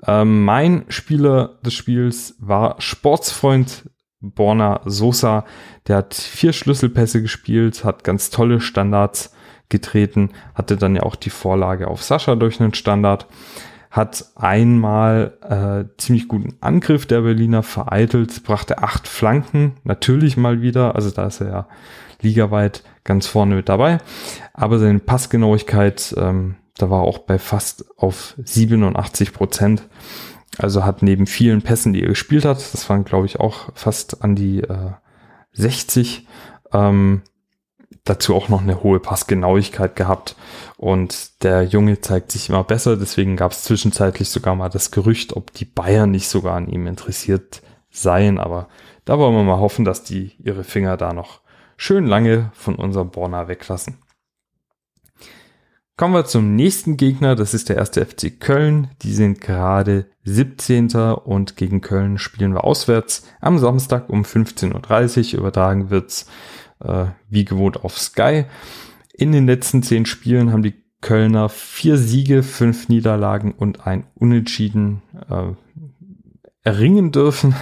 [0.06, 5.44] Ähm, mein Spieler des Spiels war Sportsfreund Borna Sosa.
[5.86, 9.34] Der hat vier Schlüsselpässe gespielt, hat ganz tolle Standards
[9.70, 13.26] getreten, hatte dann ja auch die Vorlage auf Sascha durch einen Standard,
[13.90, 20.94] hat einmal äh, ziemlich guten Angriff der Berliner vereitelt, brachte acht Flanken, natürlich mal wieder,
[20.94, 21.68] also da ist er ja
[22.20, 23.98] ligaweit ganz vorne mit dabei,
[24.52, 29.82] aber seine Passgenauigkeit, ähm, da war auch bei fast auf 87 Prozent.
[30.58, 34.22] Also hat neben vielen Pässen, die er gespielt hat, das waren glaube ich auch fast
[34.22, 34.92] an die äh,
[35.52, 36.26] 60,
[36.72, 37.22] ähm,
[38.04, 40.36] dazu auch noch eine hohe Passgenauigkeit gehabt.
[40.76, 42.96] Und der Junge zeigt sich immer besser.
[42.96, 46.86] Deswegen gab es zwischenzeitlich sogar mal das Gerücht, ob die Bayern nicht sogar an ihm
[46.86, 48.38] interessiert seien.
[48.38, 48.68] Aber
[49.04, 51.40] da wollen wir mal hoffen, dass die ihre Finger da noch
[51.76, 53.98] schön lange von unserem Borna weglassen.
[56.00, 58.88] Kommen wir zum nächsten Gegner, das ist der erste FC Köln.
[59.02, 60.88] Die sind gerade 17.
[60.94, 63.28] und gegen Köln spielen wir auswärts.
[63.42, 66.24] Am Samstag um 15.30 Uhr übertragen wird's
[66.84, 68.44] äh, wie gewohnt auf Sky.
[69.12, 75.02] In den letzten zehn Spielen haben die Kölner vier Siege, fünf Niederlagen und ein Unentschieden
[75.28, 75.52] äh,
[76.62, 77.54] erringen dürfen.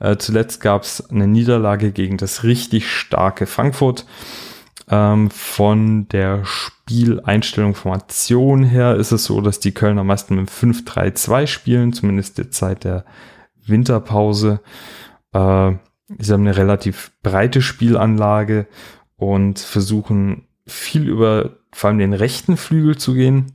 [0.00, 4.04] Äh, zuletzt gab es eine Niederlage gegen das richtig starke Frankfurt.
[4.90, 11.46] Ähm, von der Spieleinstellung Formation her ist es so, dass die Kölner meistens mit 5-3-2
[11.46, 13.06] spielen, zumindest der Zeit der
[13.64, 14.60] Winterpause.
[15.32, 15.72] Äh,
[16.18, 18.66] Sie haben eine relativ breite Spielanlage
[19.16, 23.52] und versuchen viel über vor allem den rechten Flügel zu gehen.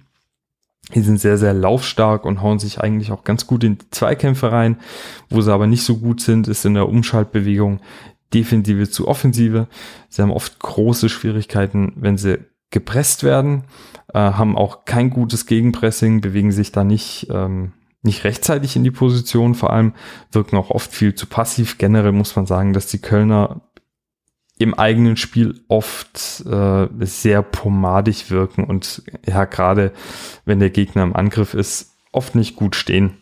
[0.96, 4.52] Die sind sehr, sehr laufstark und hauen sich eigentlich auch ganz gut in die Zweikämpfe
[4.52, 4.80] rein.
[5.30, 7.80] Wo sie aber nicht so gut sind, ist in der Umschaltbewegung
[8.34, 9.68] Defensive zu Offensive.
[10.10, 12.40] Sie haben oft große Schwierigkeiten, wenn sie
[12.72, 13.64] gepresst werden,
[14.14, 18.92] äh, haben auch kein gutes Gegenpressing, bewegen sich da nicht, ähm, nicht rechtzeitig in die
[18.92, 19.94] Position, vor allem
[20.32, 21.78] wirken auch oft viel zu passiv.
[21.78, 23.62] Generell muss man sagen, dass die Kölner
[24.58, 29.94] im eigenen Spiel oft äh, sehr pomadig wirken und ja, gerade
[30.46, 33.18] wenn der Gegner im Angriff ist, oft nicht gut stehen.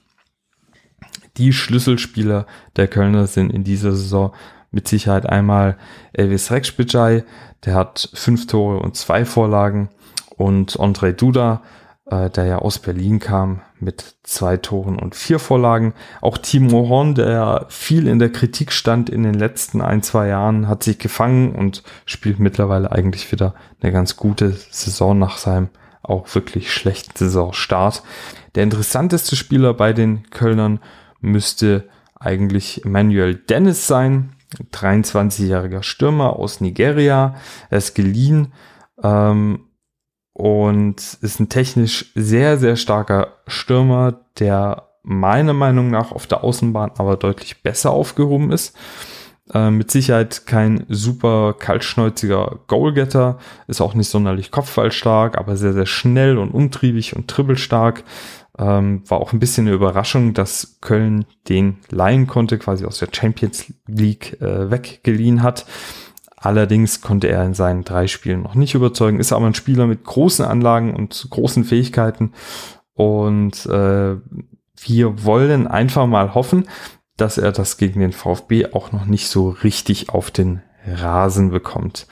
[1.37, 4.33] Die Schlüsselspieler der Kölner sind in dieser Saison
[4.71, 5.77] mit Sicherheit einmal
[6.13, 7.23] Elvis Rekspitschei,
[7.65, 9.89] der hat fünf Tore und zwei Vorlagen
[10.35, 11.61] und Andrei Duda,
[12.09, 15.93] äh, der ja aus Berlin kam, mit zwei Toren und vier Vorlagen.
[16.21, 20.67] Auch Timo Horn, der viel in der Kritik stand in den letzten ein, zwei Jahren,
[20.67, 25.69] hat sich gefangen und spielt mittlerweile eigentlich wieder eine ganz gute Saison nach seinem
[26.01, 28.01] auch wirklich schlechten Saisonstart.
[28.55, 30.79] Der interessanteste Spieler bei den Kölnern
[31.19, 31.89] müsste
[32.19, 34.33] eigentlich Emmanuel Dennis sein,
[34.71, 37.35] 23-jähriger Stürmer aus Nigeria.
[37.69, 38.53] Er ist geliehen
[39.03, 39.66] ähm,
[40.37, 46.91] und ist ein technisch sehr, sehr starker Stürmer, der meiner Meinung nach auf der Außenbahn
[46.99, 48.77] aber deutlich besser aufgehoben ist.
[49.51, 55.87] Äh, mit Sicherheit kein super kaltschnäuziger Goalgetter, ist auch nicht sonderlich kopfballstark, aber sehr, sehr
[55.87, 58.03] schnell und umtriebig und dribbelstark.
[58.59, 63.09] Ähm, war auch ein bisschen eine Überraschung, dass Köln den leihen konnte, quasi aus der
[63.11, 65.65] Champions League äh, weggeliehen hat.
[66.39, 70.03] Allerdings konnte er in seinen drei Spielen noch nicht überzeugen, ist aber ein Spieler mit
[70.03, 72.33] großen Anlagen und großen Fähigkeiten.
[72.93, 74.15] Und äh,
[74.79, 76.67] wir wollen einfach mal hoffen,
[77.17, 82.05] dass er das gegen den VfB auch noch nicht so richtig auf den Rasen bekommt.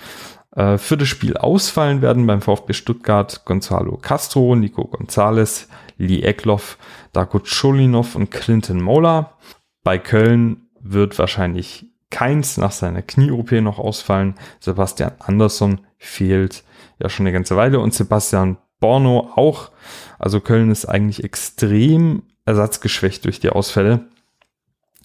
[0.55, 6.79] Äh, für das Spiel ausfallen werden beim VfB Stuttgart Gonzalo Castro, Nico Gonzalez, Lee Eckloff,
[7.13, 9.37] Darko Cholinov und Clinton Mola.
[9.83, 14.35] Bei Köln wird wahrscheinlich Keins nach seiner Knie-OP noch ausfallen.
[14.59, 16.63] Sebastian Andersson fehlt
[16.99, 19.71] ja schon eine ganze Weile und Sebastian Borno auch.
[20.19, 24.05] Also Köln ist eigentlich extrem ersatzgeschwächt durch die Ausfälle.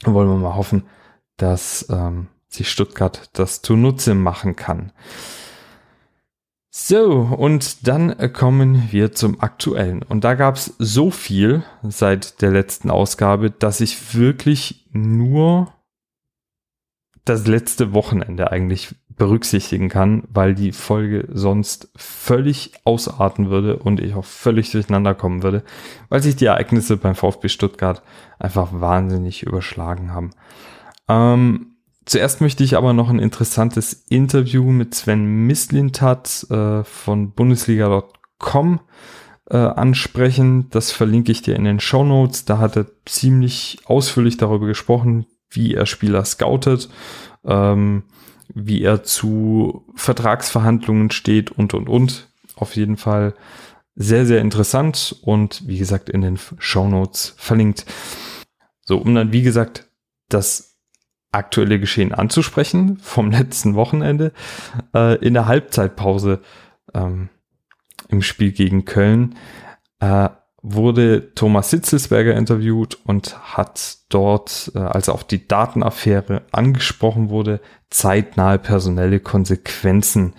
[0.05, 0.85] Wollen wir mal hoffen,
[1.37, 4.93] dass ähm, sich Stuttgart das zunutze machen kann.
[6.73, 10.03] So, und dann kommen wir zum aktuellen.
[10.03, 15.73] Und da gab es so viel seit der letzten Ausgabe, dass ich wirklich nur
[17.25, 24.15] das letzte Wochenende eigentlich berücksichtigen kann, weil die Folge sonst völlig ausarten würde und ich
[24.15, 25.63] auch völlig durcheinander kommen würde,
[26.09, 28.03] weil sich die Ereignisse beim VfB Stuttgart
[28.39, 30.31] einfach wahnsinnig überschlagen haben.
[31.09, 31.75] Ähm,
[32.07, 38.81] zuerst möchte ich aber noch ein interessantes Interview mit Sven Mislintat äh, von Bundesliga.com
[39.51, 40.71] äh, ansprechen.
[40.71, 42.47] Das verlinke ich dir in den Show Notes.
[42.47, 46.89] Da hat er ziemlich ausführlich darüber gesprochen, wie er Spieler scoutet,
[47.45, 48.05] ähm,
[48.55, 52.29] wie er zu Vertragsverhandlungen steht und, und, und.
[52.57, 53.35] Auf jeden Fall
[53.95, 57.87] sehr, sehr interessant und wie gesagt in den Show Notes verlinkt.
[58.83, 59.89] So, um dann, wie gesagt,
[60.29, 60.79] das
[61.33, 64.33] aktuelle Geschehen anzusprechen vom letzten Wochenende
[64.95, 66.41] äh, in der Halbzeitpause
[66.95, 67.29] ähm,
[68.09, 69.37] im Spiel gegen Köln
[70.01, 70.29] äh,
[70.63, 78.59] wurde Thomas Sitzelsberger interviewt und hat dort, äh, als auf die Datenaffäre angesprochen wurde, zeitnahe
[78.59, 80.35] personelle Konsequenzen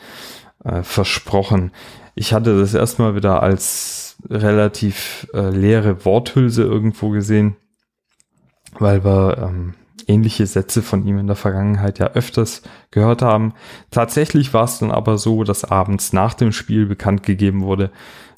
[0.63, 1.71] äh, versprochen.
[2.13, 7.55] Ich hatte das erstmal wieder als relativ äh, leere Worthülse irgendwo gesehen,
[8.77, 9.73] weil wir ähm,
[10.07, 13.53] ähnliche Sätze von ihm in der Vergangenheit ja öfters gehört haben.
[13.89, 17.91] Tatsächlich war es dann aber so, dass abends nach dem Spiel bekannt gegeben wurde,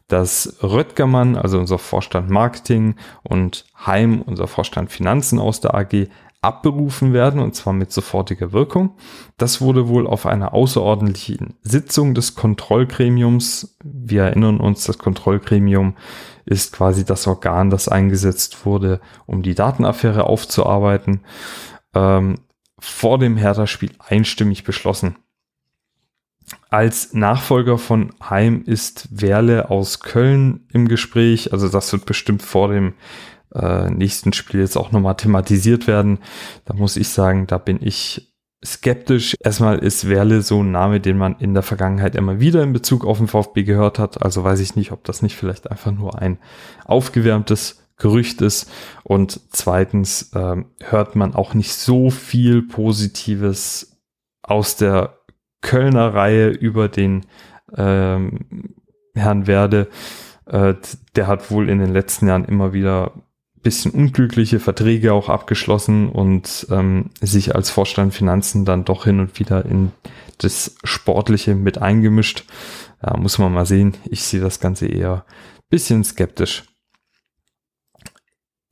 [0.08, 6.08] dass Röttgermann, also unser Vorstand Marketing und Heim, unser Vorstand Finanzen aus der AG,
[6.44, 8.98] abberufen werden und zwar mit sofortiger Wirkung.
[9.38, 13.78] Das wurde wohl auf einer außerordentlichen Sitzung des Kontrollgremiums.
[13.82, 15.96] Wir erinnern uns, das Kontrollgremium
[16.46, 21.22] ist quasi das Organ, das eingesetzt wurde, um die Datenaffäre aufzuarbeiten,
[21.96, 22.36] ähm,
[22.78, 25.16] vor dem Hertha-Spiel einstimmig beschlossen.
[26.74, 31.54] Als Nachfolger von Heim ist Werle aus Köln im Gespräch.
[31.54, 32.96] Also das wird bestimmt vor dem
[33.54, 36.18] äh, nächsten Spiel jetzt auch nochmal thematisiert werden.
[36.66, 38.34] Da muss ich sagen, da bin ich
[38.66, 39.36] skeptisch.
[39.40, 43.06] Erstmal ist Werle so ein Name, den man in der Vergangenheit immer wieder in Bezug
[43.06, 44.24] auf den VfB gehört hat.
[44.24, 46.40] Also weiß ich nicht, ob das nicht vielleicht einfach nur ein
[46.86, 48.72] aufgewärmtes Gerücht ist.
[49.04, 54.00] Und zweitens ähm, hört man auch nicht so viel Positives
[54.42, 55.20] aus der
[55.64, 57.26] Kölner Reihe über den
[57.76, 58.76] ähm,
[59.16, 59.88] Herrn Werde.
[60.46, 60.76] Äh,
[61.16, 63.14] der hat wohl in den letzten Jahren immer wieder
[63.64, 69.40] bisschen unglückliche Verträge auch abgeschlossen und ähm, sich als Vorstand Finanzen dann doch hin und
[69.40, 69.94] wieder in
[70.38, 72.44] das Sportliche mit eingemischt.
[73.02, 73.96] Ja, muss man mal sehen.
[74.10, 75.26] Ich sehe das Ganze eher
[75.70, 76.66] bisschen skeptisch.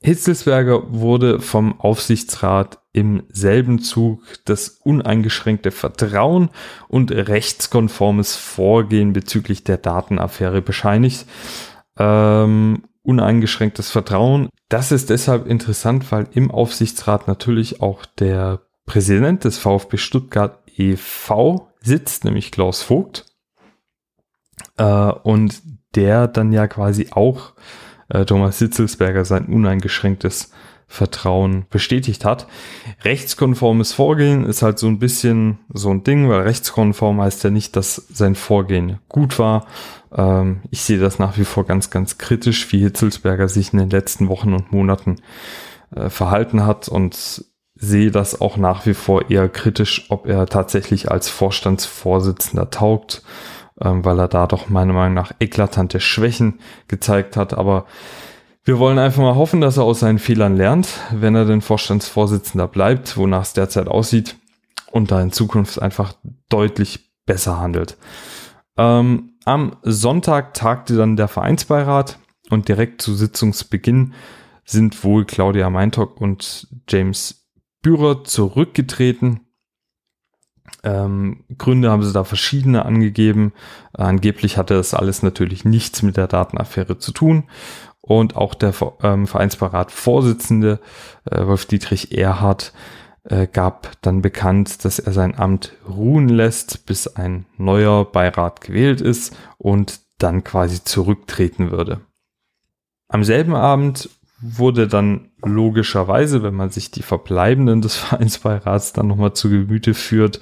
[0.04, 6.50] Hitzelsberger wurde vom Aufsichtsrat im selben Zug das uneingeschränkte Vertrauen
[6.88, 11.28] und rechtskonformes Vorgehen bezüglich der Datenaffäre bescheinigt.
[11.98, 14.50] Ähm, uneingeschränktes Vertrauen.
[14.70, 21.70] Das ist deshalb interessant, weil im Aufsichtsrat natürlich auch der Präsident des VfB Stuttgart e.V.
[21.82, 23.26] sitzt, nämlich Klaus Vogt.
[24.78, 25.62] Äh, und
[25.96, 27.54] der dann ja quasi auch
[28.14, 30.52] äh, Thomas Sitzelsberger sein uneingeschränktes
[30.88, 32.48] Vertrauen bestätigt hat.
[33.06, 37.78] Rechtskonformes Vorgehen ist halt so ein bisschen so ein Ding, weil rechtskonform heißt ja nicht,
[37.78, 39.68] dass sein Vorgehen gut war.
[40.14, 43.90] Ähm, ich sehe das nach wie vor ganz, ganz kritisch, wie Hitzelsberger sich in den
[43.90, 45.16] letzten Wochen und Monaten
[45.96, 47.46] äh, verhalten hat und
[47.76, 53.24] sehe das auch nach wie vor eher kritisch, ob er tatsächlich als Vorstandsvorsitzender taugt,
[53.82, 57.54] ähm, weil er da doch meiner Meinung nach eklatante Schwächen gezeigt hat.
[57.54, 57.86] Aber
[58.64, 62.68] wir wollen einfach mal hoffen, dass er aus seinen Fehlern lernt, wenn er den Vorstandsvorsitzender
[62.68, 64.36] bleibt, wonach es derzeit aussieht
[64.92, 66.14] und da in Zukunft einfach
[66.50, 67.98] deutlich besser handelt.
[68.78, 74.14] Ähm, am Sonntag tagte dann der Vereinsbeirat und direkt zu Sitzungsbeginn
[74.64, 77.48] sind wohl Claudia Meintock und James
[77.82, 79.42] Bührer zurückgetreten.
[80.84, 83.54] Ähm, Gründe haben sie da verschiedene angegeben.
[83.98, 87.44] Äh, angeblich hatte das alles natürlich nichts mit der Datenaffäre zu tun
[88.02, 90.80] und auch der ähm, Vereinsberat-Vorsitzende
[91.30, 92.74] äh, Wolf-Dietrich Erhardt
[93.24, 99.02] äh, gab dann bekannt, dass er sein Amt ruhen lässt, bis ein neuer Beirat gewählt
[99.02, 102.02] ist und dann quasi zurücktreten würde.
[103.08, 104.10] Am selben Abend
[104.42, 110.40] wurde dann logischerweise, wenn man sich die Verbleibenden des Vereinsbeirats dann nochmal zu Gemüte führt,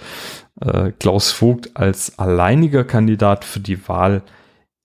[0.62, 4.24] äh, Klaus Vogt als alleiniger Kandidat für die Wahl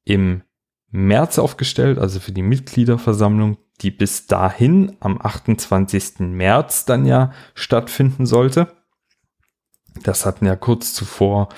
[0.05, 0.43] im
[0.91, 6.21] März aufgestellt, also für die Mitgliederversammlung, die bis dahin am 28.
[6.21, 8.69] März dann ja stattfinden sollte.
[10.03, 11.49] Das hatten ja kurz zuvor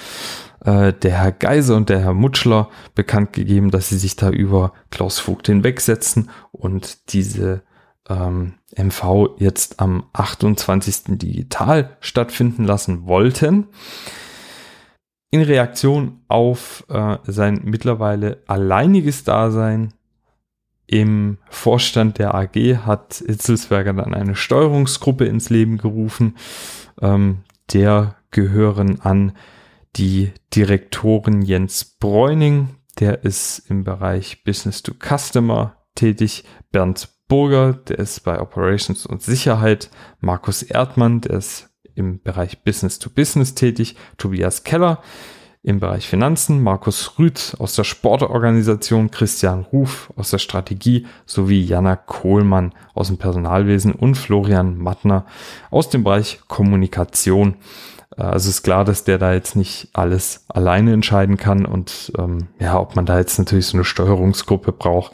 [0.66, 4.72] äh, der Herr Geise und der Herr Mutschler bekannt gegeben, dass sie sich da über
[4.90, 7.62] Klaus Vogt hinwegsetzen und diese
[8.08, 11.18] ähm, MV jetzt am 28.
[11.18, 13.68] digital stattfinden lassen wollten.
[15.30, 19.92] In Reaktion auf äh, sein mittlerweile alleiniges Dasein
[20.88, 26.36] im Vorstand der AG hat Itzelsberger dann eine Steuerungsgruppe ins Leben gerufen.
[27.00, 27.38] Ähm,
[27.72, 29.32] der gehören an
[29.96, 37.98] die Direktoren Jens Bräuning, der ist im Bereich Business to Customer tätig, Bernd Burger, der
[37.98, 43.96] ist bei Operations und Sicherheit, Markus Erdmann, der ist im Bereich Business to Business tätig,
[44.18, 45.02] Tobias Keller
[45.66, 51.06] im Bereich Finanzen, Markus Rüth aus der Sportorganisation, Christian Ruf aus der Strategie.
[51.26, 53.90] Sowie Jana Kohlmann aus dem Personalwesen.
[53.90, 55.26] Und Florian Mattner
[55.72, 57.56] aus dem Bereich Kommunikation.
[58.16, 62.48] Äh, also ist klar, dass der da jetzt nicht alles alleine entscheiden kann und ähm,
[62.58, 65.12] ja, ob man da jetzt natürlich so eine Steuerungsgruppe braucht,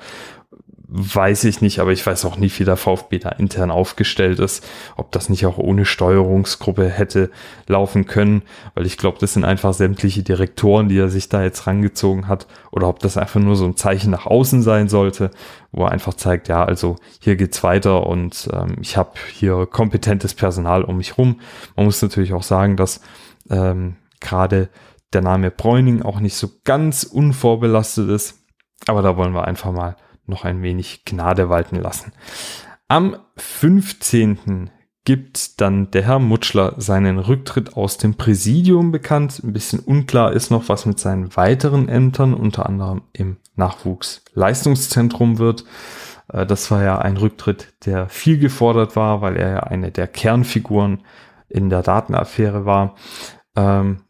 [0.94, 4.62] weiß ich nicht, aber ich weiß auch nicht, wie der VfB da intern aufgestellt ist,
[4.94, 7.30] ob das nicht auch ohne Steuerungsgruppe hätte
[7.66, 8.42] laufen können,
[8.74, 12.46] weil ich glaube, das sind einfach sämtliche Direktoren, die er sich da jetzt rangezogen hat,
[12.72, 15.30] oder ob das einfach nur so ein Zeichen nach außen sein sollte,
[15.70, 20.34] wo er einfach zeigt, ja, also hier geht's weiter und ähm, ich habe hier kompetentes
[20.34, 21.40] Personal um mich rum.
[21.74, 23.00] Man muss natürlich auch sagen, dass
[23.48, 24.68] ähm, gerade
[25.14, 28.44] der Name Bräuning auch nicht so ganz unvorbelastet ist,
[28.86, 32.12] aber da wollen wir einfach mal noch ein wenig Gnade walten lassen.
[32.88, 34.70] Am 15.
[35.04, 39.40] gibt dann der Herr Mutschler seinen Rücktritt aus dem Präsidium bekannt.
[39.42, 45.64] Ein bisschen unklar ist noch, was mit seinen weiteren Ämtern, unter anderem im Nachwuchsleistungszentrum wird.
[46.28, 50.06] Äh, das war ja ein Rücktritt, der viel gefordert war, weil er ja eine der
[50.06, 51.02] Kernfiguren
[51.48, 52.94] in der Datenaffäre war.
[53.56, 54.02] Ähm,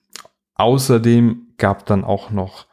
[0.55, 2.67] außerdem gab dann auch noch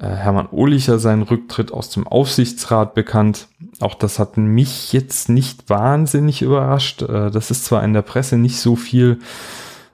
[0.00, 3.48] Hermann Ohlicher seinen Rücktritt aus dem Aufsichtsrat bekannt.
[3.80, 7.02] Auch das hat mich jetzt nicht wahnsinnig überrascht.
[7.02, 9.20] Äh, das ist zwar in der Presse nicht so viel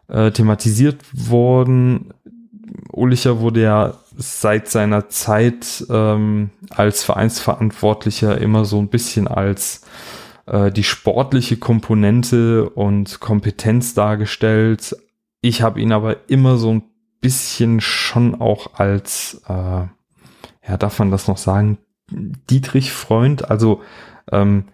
[0.09, 2.14] äh, thematisiert worden.
[2.92, 9.82] Ohlicher wurde ja seit seiner Zeit ähm, als Vereinsverantwortlicher immer so ein bisschen als
[10.46, 14.96] äh, die sportliche Komponente und Kompetenz dargestellt.
[15.40, 16.82] Ich habe ihn aber immer so ein
[17.21, 21.79] bisschen schon auch als, äh, ja, darf man das noch sagen,
[22.11, 23.83] Dietrich Freund, also
[24.33, 24.64] ähm,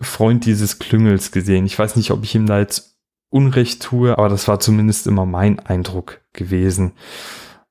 [0.00, 1.66] Freund dieses Klüngels gesehen.
[1.66, 2.96] Ich weiß nicht, ob ich ihm da jetzt
[3.28, 6.92] Unrecht tue, aber das war zumindest immer mein Eindruck gewesen.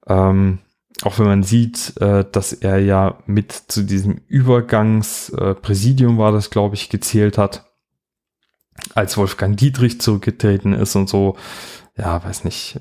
[0.07, 0.59] Ähm,
[1.01, 6.49] auch wenn man sieht, äh, dass er ja mit zu diesem Übergangspräsidium äh, war das,
[6.49, 7.65] glaube ich, gezählt hat,
[8.93, 11.37] als Wolfgang Dietrich zurückgetreten ist und so,
[11.97, 12.79] ja, weiß nicht.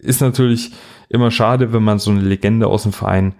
[0.00, 0.72] Ist natürlich
[1.08, 3.34] immer schade, wenn man so eine Legende aus dem Verein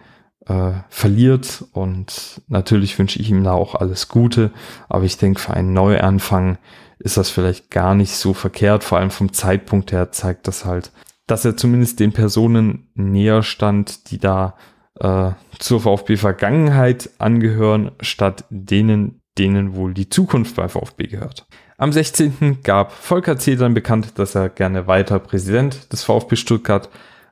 [0.47, 1.65] äh, verliert.
[1.73, 4.51] Und natürlich wünsche ich ihm da auch alles Gute,
[4.89, 6.59] aber ich denke, für einen Neuanfang
[6.99, 10.93] ist das vielleicht gar nicht so verkehrt, vor allem vom Zeitpunkt her zeigt das halt,
[11.27, 14.57] dass er zumindest den Personen näher stand, die da
[14.99, 21.47] äh, zur VfB-Vergangenheit angehören, statt denen, denen wohl die Zukunft bei VfB gehört.
[21.81, 22.59] Am 16.
[22.63, 26.91] gab Volker Zedern bekannt, dass er gerne weiter Präsident des VfB Stuttgart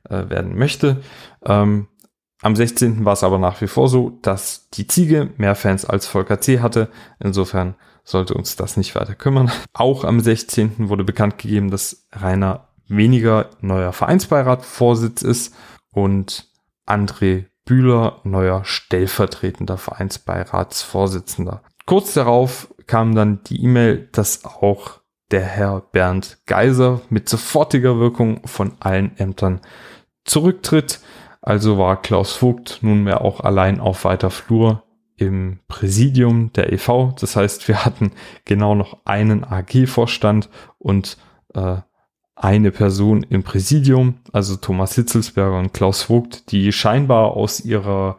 [0.08, 1.02] äh, werden möchte.
[1.44, 1.88] Ähm,
[2.40, 3.04] am 16.
[3.04, 6.60] war es aber nach wie vor so, dass die Ziege mehr Fans als Volker C.
[6.60, 6.88] hatte.
[7.20, 7.74] Insofern
[8.04, 9.52] sollte uns das nicht weiter kümmern.
[9.74, 10.88] Auch am 16.
[10.88, 15.54] wurde bekannt gegeben, dass Rainer weniger neuer Vereinsbeiratvorsitz ist
[15.92, 16.48] und
[16.86, 21.60] André Bühler neuer stellvertretender Vereinsbeiratsvorsitzender.
[21.84, 28.46] Kurz darauf kam dann die E-Mail, dass auch der Herr Bernd Geiser mit sofortiger Wirkung
[28.46, 29.60] von allen Ämtern
[30.24, 31.00] zurücktritt.
[31.40, 34.82] Also war Klaus Vogt nunmehr auch allein auf weiter Flur
[35.16, 37.12] im Präsidium der EV.
[37.20, 38.12] Das heißt, wir hatten
[38.44, 41.18] genau noch einen AG-Vorstand und
[41.54, 41.76] äh,
[42.36, 48.18] eine Person im Präsidium, also Thomas Hitzelsberger und Klaus Vogt, die scheinbar aus ihrer,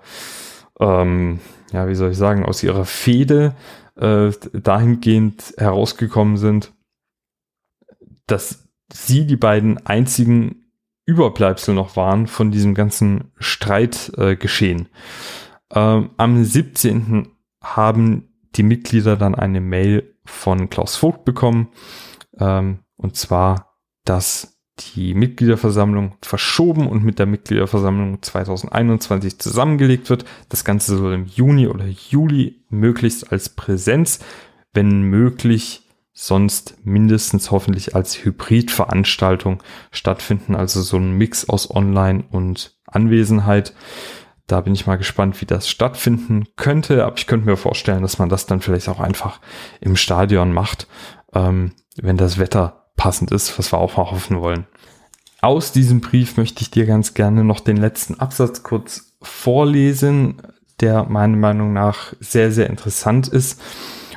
[0.79, 1.39] ähm,
[1.71, 3.55] ja, wie soll ich sagen, aus ihrer Fehde
[3.99, 6.73] äh, dahingehend herausgekommen sind,
[8.27, 10.71] dass sie die beiden einzigen
[11.05, 14.89] Überbleibsel noch waren von diesem ganzen Streitgeschehen.
[15.71, 17.29] Äh, ähm, am 17.
[17.61, 21.69] haben die Mitglieder dann eine Mail von Klaus Vogt bekommen,
[22.39, 30.25] ähm, und zwar, dass die Mitgliederversammlung verschoben und mit der Mitgliederversammlung 2021 zusammengelegt wird.
[30.49, 34.19] Das Ganze soll im Juni oder Juli möglichst als Präsenz,
[34.73, 42.77] wenn möglich sonst mindestens hoffentlich als Hybridveranstaltung stattfinden, also so ein Mix aus Online und
[42.85, 43.73] Anwesenheit.
[44.45, 48.17] Da bin ich mal gespannt, wie das stattfinden könnte, aber ich könnte mir vorstellen, dass
[48.17, 49.39] man das dann vielleicht auch einfach
[49.79, 50.87] im Stadion macht,
[51.33, 51.71] ähm,
[52.01, 54.67] wenn das Wetter passend ist, was wir auch mal hoffen wollen.
[55.41, 60.41] Aus diesem Brief möchte ich dir ganz gerne noch den letzten Absatz kurz vorlesen,
[60.81, 63.61] der meiner Meinung nach sehr, sehr interessant ist.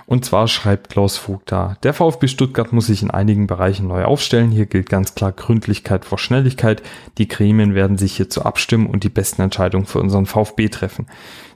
[0.06, 4.04] Und zwar schreibt Klaus Vogt da, der VfB Stuttgart muss sich in einigen Bereichen neu
[4.04, 4.50] aufstellen.
[4.50, 6.82] Hier gilt ganz klar Gründlichkeit vor Schnelligkeit.
[7.18, 11.06] Die Gremien werden sich hierzu abstimmen und die besten Entscheidungen für unseren VfB treffen.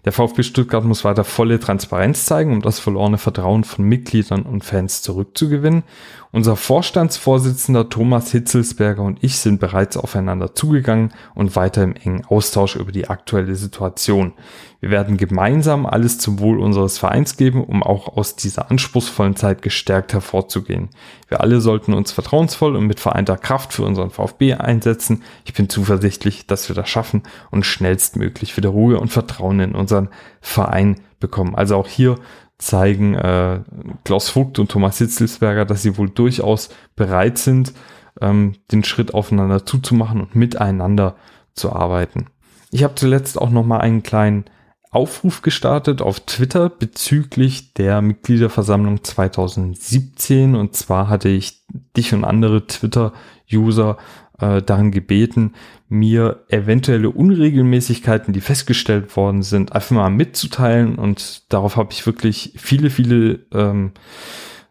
[0.07, 4.65] Der VfB Stuttgart muss weiter volle Transparenz zeigen, um das verlorene Vertrauen von Mitgliedern und
[4.65, 5.83] Fans zurückzugewinnen.
[6.31, 12.77] Unser Vorstandsvorsitzender Thomas Hitzelsberger und ich sind bereits aufeinander zugegangen und weiter im engen Austausch
[12.77, 14.33] über die aktuelle Situation.
[14.81, 19.63] Wir werden gemeinsam alles zum Wohl unseres Vereins geben, um auch aus dieser anspruchsvollen Zeit
[19.63, 20.91] gestärkt hervorzugehen.
[21.29, 25.23] Wir alle sollten uns vertrauensvoll und mit vereinter Kraft für unseren VfB einsetzen.
[25.45, 30.09] Ich bin zuversichtlich, dass wir das schaffen und schnellstmöglich wieder Ruhe und Vertrauen in unseren
[30.41, 31.55] Verein bekommen.
[31.55, 32.17] Also auch hier
[32.59, 33.61] zeigen äh,
[34.05, 37.73] Klaus Vogt und Thomas Hitzelsberger, dass sie wohl durchaus bereit sind,
[38.21, 41.17] ähm, den Schritt aufeinander zuzumachen und miteinander
[41.55, 42.27] zu arbeiten.
[42.71, 44.47] Ich habe zuletzt auch noch mal einen kleinen
[44.91, 50.55] Aufruf gestartet auf Twitter bezüglich der Mitgliederversammlung 2017.
[50.55, 51.65] Und zwar hatte ich
[51.97, 53.99] dich und andere Twitter-User
[54.41, 55.55] äh, darin gebeten,
[55.89, 60.97] mir eventuelle Unregelmäßigkeiten, die festgestellt worden sind, einfach mal mitzuteilen.
[60.97, 63.93] Und darauf habe ich wirklich viele, viele ähm,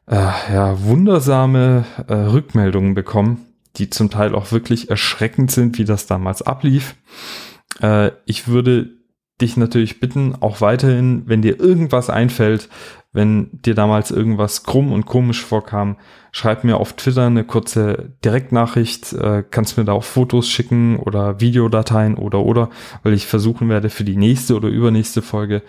[0.08, 3.46] äh, ja, wundersame äh, Rückmeldungen bekommen,
[3.78, 6.96] die zum Teil auch wirklich erschreckend sind, wie das damals ablief.
[7.82, 8.92] Äh, ich würde
[9.42, 12.70] dich natürlich bitten, auch weiterhin, wenn dir irgendwas einfällt,
[13.16, 15.96] wenn dir damals irgendwas krumm und komisch vorkam,
[16.34, 21.40] schreib mir auf Twitter eine kurze Direktnachricht, äh, kannst mir da auch Fotos schicken oder
[21.40, 22.70] Videodateien oder oder,
[23.04, 25.64] weil ich versuchen werde für die nächste oder übernächste Folge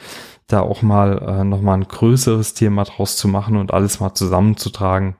[0.48, 5.16] da auch mal äh, nochmal ein größeres Thema draus zu machen und alles mal zusammenzutragen.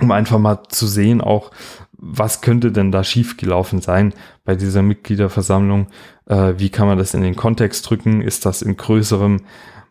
[0.00, 1.50] um einfach mal zu sehen auch,
[1.92, 4.14] was könnte denn da schiefgelaufen sein
[4.44, 5.88] bei dieser Mitgliederversammlung?
[6.26, 8.20] Äh, wie kann man das in den Kontext drücken?
[8.20, 9.40] Ist das in größerem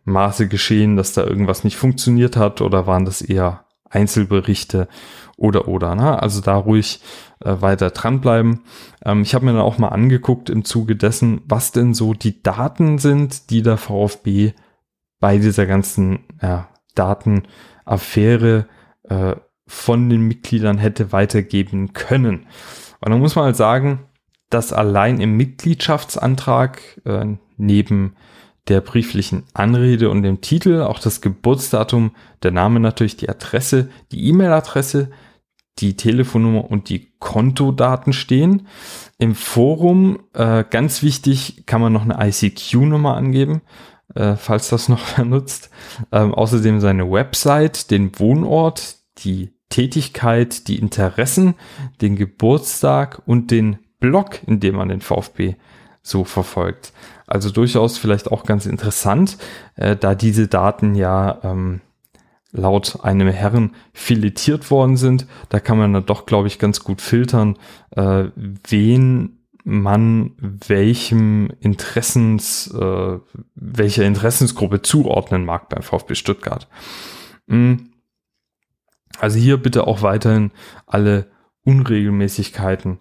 [0.07, 4.87] Maße geschehen, dass da irgendwas nicht funktioniert hat oder waren das eher Einzelberichte
[5.37, 5.95] oder oder?
[5.95, 6.21] Ne?
[6.21, 7.01] Also da ruhig
[7.43, 8.61] äh, weiter dranbleiben.
[9.03, 12.41] Ähm, ich habe mir dann auch mal angeguckt im Zuge dessen, was denn so die
[12.41, 14.53] Daten sind, die der VfB
[15.19, 18.67] bei dieser ganzen ja, Datenaffäre
[19.03, 19.35] äh,
[19.67, 22.47] von den Mitgliedern hätte weitergeben können.
[23.01, 24.05] Und dann muss man halt sagen,
[24.49, 27.25] dass allein im Mitgliedschaftsantrag äh,
[27.57, 28.15] neben
[28.67, 32.11] der brieflichen Anrede und dem Titel auch das Geburtsdatum,
[32.43, 35.09] der Name natürlich, die Adresse, die E-Mail-Adresse,
[35.79, 38.67] die Telefonnummer und die Kontodaten stehen.
[39.17, 43.61] Im Forum, äh, ganz wichtig, kann man noch eine ICQ-Nummer angeben,
[44.15, 45.69] äh, falls das noch nutzt.
[46.11, 51.55] Ähm, außerdem seine Website, den Wohnort, die Tätigkeit, die Interessen,
[52.01, 55.55] den Geburtstag und den Blog, in dem man den VfB
[56.01, 56.93] so verfolgt.
[57.27, 59.37] Also durchaus vielleicht auch ganz interessant,
[59.75, 61.81] äh, da diese Daten ja ähm,
[62.51, 65.27] laut einem Herren filetiert worden sind.
[65.49, 67.57] Da kann man dann doch, glaube ich, ganz gut filtern,
[67.91, 68.25] äh,
[68.67, 73.19] wen man welchem Interessens, äh,
[73.55, 76.69] welcher Interessensgruppe zuordnen mag beim VfB Stuttgart.
[77.47, 77.89] Mhm.
[79.19, 80.51] Also hier bitte auch weiterhin
[80.85, 81.27] alle
[81.63, 82.99] Unregelmäßigkeiten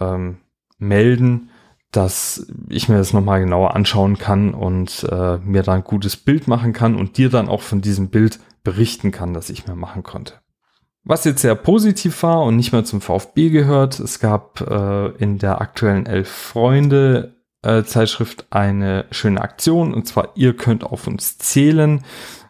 [0.00, 0.38] ähm,
[0.78, 1.50] melden,
[1.92, 6.48] dass ich mir das nochmal genauer anschauen kann und äh, mir da ein gutes Bild
[6.48, 10.02] machen kann und dir dann auch von diesem Bild berichten kann, das ich mir machen
[10.02, 10.34] konnte.
[11.04, 15.38] Was jetzt sehr positiv war und nicht mehr zum VfB gehört, es gab äh, in
[15.38, 21.38] der aktuellen Elf Freunde äh, Zeitschrift eine schöne Aktion und zwar ihr könnt auf uns
[21.38, 22.04] zählen.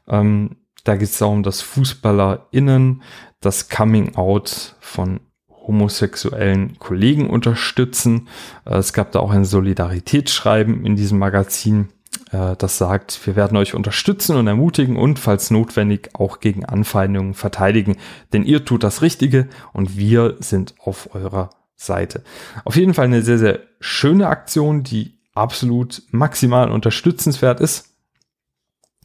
[0.08, 3.02] Ähm, da geht es darum, dass FußballerInnen
[3.40, 5.20] das Coming Out von
[5.66, 8.28] homosexuellen Kollegen unterstützen.
[8.64, 11.88] Äh, es gab da auch ein Solidaritätsschreiben in diesem Magazin,
[12.32, 17.34] äh, das sagt, wir werden euch unterstützen und ermutigen und falls notwendig auch gegen Anfeindungen
[17.34, 17.96] verteidigen,
[18.32, 22.22] denn ihr tut das Richtige und wir sind auf eurer Seite.
[22.64, 27.92] Auf jeden Fall eine sehr, sehr schöne Aktion, die absolut maximal unterstützenswert ist.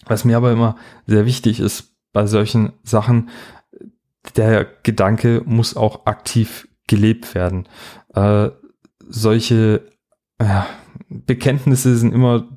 [0.05, 3.29] Was mir aber immer sehr wichtig ist bei solchen Sachen,
[4.35, 7.67] der Gedanke muss auch aktiv gelebt werden.
[8.13, 8.49] Äh,
[9.07, 9.91] solche
[10.37, 10.61] äh,
[11.09, 12.47] Bekenntnisse sind immer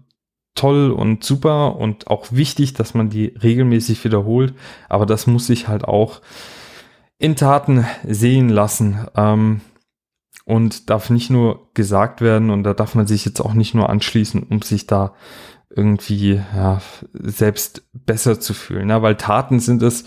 [0.54, 4.54] toll und super und auch wichtig, dass man die regelmäßig wiederholt,
[4.88, 6.20] aber das muss sich halt auch
[7.18, 9.60] in Taten sehen lassen ähm,
[10.44, 13.88] und darf nicht nur gesagt werden und da darf man sich jetzt auch nicht nur
[13.88, 15.14] anschließen, um sich da
[15.70, 16.80] irgendwie ja,
[17.12, 18.90] selbst besser zu fühlen.
[18.90, 20.04] Ja, weil Taten sind es,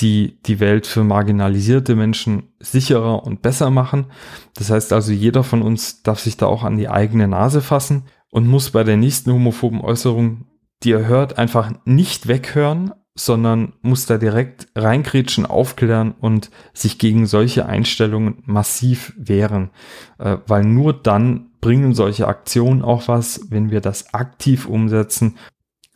[0.00, 4.06] die die Welt für marginalisierte Menschen sicherer und besser machen.
[4.54, 8.04] Das heißt also, jeder von uns darf sich da auch an die eigene Nase fassen
[8.30, 10.46] und muss bei der nächsten homophoben Äußerung,
[10.82, 17.26] die er hört, einfach nicht weghören, sondern muss da direkt reinkrätschen, aufklären und sich gegen
[17.26, 19.70] solche Einstellungen massiv wehren.
[20.18, 25.36] Äh, weil nur dann bringen solche Aktionen auch was, wenn wir das aktiv umsetzen.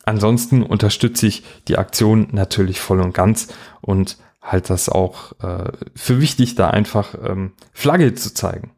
[0.05, 3.47] Ansonsten unterstütze ich die Aktion natürlich voll und ganz
[3.81, 8.71] und halte das auch äh, für wichtig, da einfach ähm, Flagge zu zeigen.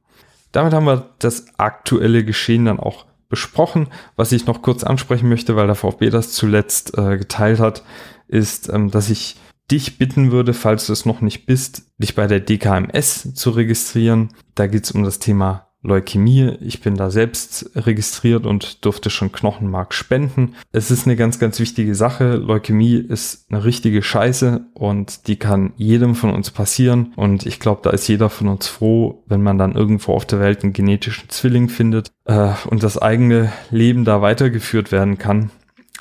[0.53, 3.87] Damit haben wir das aktuelle Geschehen dann auch besprochen.
[4.15, 7.83] Was ich noch kurz ansprechen möchte, weil der VfB das zuletzt äh, geteilt hat,
[8.27, 9.35] ist, ähm, dass ich
[9.69, 14.29] dich bitten würde, falls du es noch nicht bist, dich bei der DKMS zu registrieren.
[14.55, 16.57] Da geht es um das Thema Leukämie.
[16.61, 20.55] Ich bin da selbst registriert und durfte schon Knochenmark spenden.
[20.71, 22.35] Es ist eine ganz, ganz wichtige Sache.
[22.35, 27.13] Leukämie ist eine richtige Scheiße und die kann jedem von uns passieren.
[27.15, 30.39] Und ich glaube, da ist jeder von uns froh, wenn man dann irgendwo auf der
[30.39, 35.51] Welt einen genetischen Zwilling findet äh, und das eigene Leben da weitergeführt werden kann.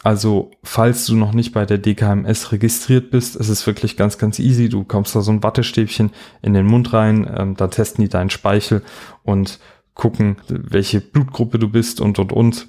[0.07, 4.39] Also, falls du noch nicht bei der DKMS registriert bist, es ist wirklich ganz, ganz
[4.39, 4.69] easy.
[4.69, 8.31] Du kommst da so ein Wattestäbchen in den Mund rein, ähm, da testen die deinen
[8.31, 8.83] Speichel
[9.25, 9.59] und
[9.95, 12.69] gucken, welche Blutgruppe du bist und, und, und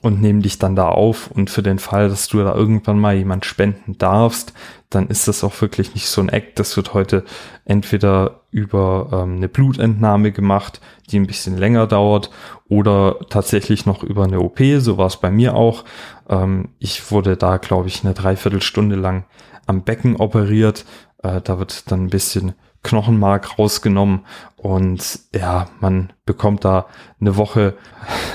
[0.00, 3.14] und nehmen dich dann da auf und für den Fall, dass du da irgendwann mal
[3.14, 4.54] jemand spenden darfst,
[4.90, 6.58] dann ist das auch wirklich nicht so ein Act.
[6.58, 7.24] Das wird heute
[7.64, 12.30] entweder über ähm, eine Blutentnahme gemacht, die ein bisschen länger dauert,
[12.68, 14.60] oder tatsächlich noch über eine OP.
[14.78, 15.84] So war es bei mir auch.
[16.28, 19.24] Ähm, ich wurde da, glaube ich, eine Dreiviertelstunde lang
[19.66, 20.84] am Becken operiert.
[21.22, 24.24] Äh, da wird dann ein bisschen Knochenmark rausgenommen
[24.56, 26.86] und ja, man bekommt da
[27.20, 27.76] eine Woche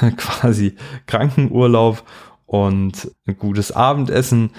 [0.18, 0.76] quasi
[1.08, 2.04] Krankenurlaub
[2.46, 4.52] und ein gutes Abendessen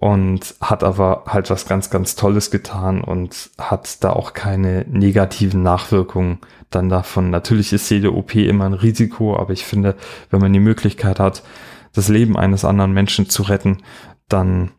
[0.00, 5.64] und hat aber halt was ganz, ganz Tolles getan und hat da auch keine negativen
[5.64, 6.38] Nachwirkungen
[6.70, 7.30] dann davon.
[7.30, 9.96] Natürlich ist jede OP immer ein Risiko, aber ich finde,
[10.30, 11.42] wenn man die Möglichkeit hat,
[11.94, 13.78] das Leben eines anderen Menschen zu retten,
[14.28, 14.70] dann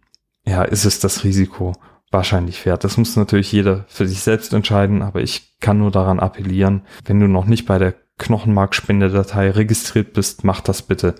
[0.45, 1.73] ja, ist es das Risiko
[2.11, 2.85] wahrscheinlich wert.
[2.85, 7.19] Das muss natürlich jeder für sich selbst entscheiden, aber ich kann nur daran appellieren, wenn
[7.19, 11.15] du noch nicht bei der Knochenmarkspendedatei registriert bist, mach das bitte.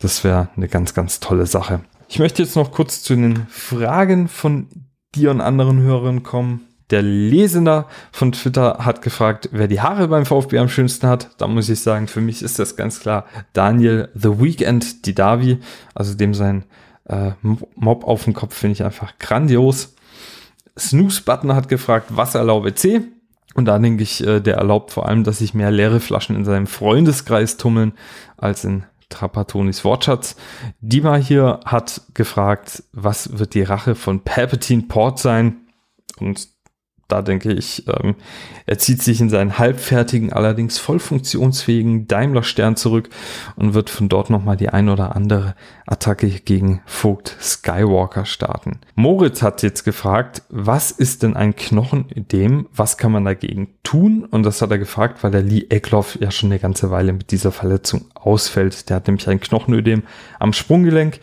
[0.00, 1.82] Das wäre eine ganz, ganz tolle Sache.
[2.08, 4.68] Ich möchte jetzt noch kurz zu den Fragen von
[5.14, 6.60] dir und anderen Hörern kommen.
[6.90, 11.30] Der Lesender von Twitter hat gefragt, wer die Haare beim VfB am schönsten hat.
[11.38, 15.58] Da muss ich sagen, für mich ist das ganz klar Daniel The Weekend Didavi,
[15.94, 16.64] also dem sein
[17.06, 19.94] äh, Mob auf dem Kopf finde ich einfach grandios.
[20.78, 23.02] Snooze Button hat gefragt, was erlaube C?
[23.54, 26.44] Und da denke ich, äh, der erlaubt vor allem, dass sich mehr leere Flaschen in
[26.44, 27.92] seinem Freundeskreis tummeln
[28.36, 30.36] als in Trapatonis Wortschatz.
[30.80, 35.68] Dima hier hat gefragt, was wird die Rache von Palpatine Port sein?
[36.18, 36.48] Und
[37.08, 38.14] da denke ich, ähm,
[38.66, 43.10] er zieht sich in seinen halbfertigen, allerdings voll funktionsfähigen Daimler-Stern zurück
[43.56, 45.54] und wird von dort nochmal die ein oder andere
[45.86, 48.80] Attacke gegen Vogt Skywalker starten.
[48.94, 52.68] Moritz hat jetzt gefragt, was ist denn ein Knochenödem?
[52.74, 54.24] Was kann man dagegen tun?
[54.24, 57.30] Und das hat er gefragt, weil der Lee Eckloff ja schon eine ganze Weile mit
[57.30, 58.88] dieser Verletzung ausfällt.
[58.88, 60.04] Der hat nämlich ein Knochenödem
[60.38, 61.20] am Sprunggelenk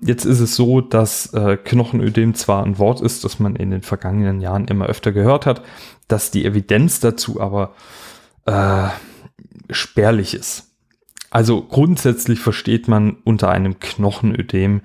[0.00, 3.82] Jetzt ist es so, dass äh, Knochenödem zwar ein Wort ist, das man in den
[3.82, 5.62] vergangenen Jahren immer öfter gehört hat,
[6.06, 7.74] dass die Evidenz dazu aber
[8.46, 8.88] äh,
[9.70, 10.68] spärlich ist.
[11.30, 14.80] Also grundsätzlich versteht man unter einem Knochenödem,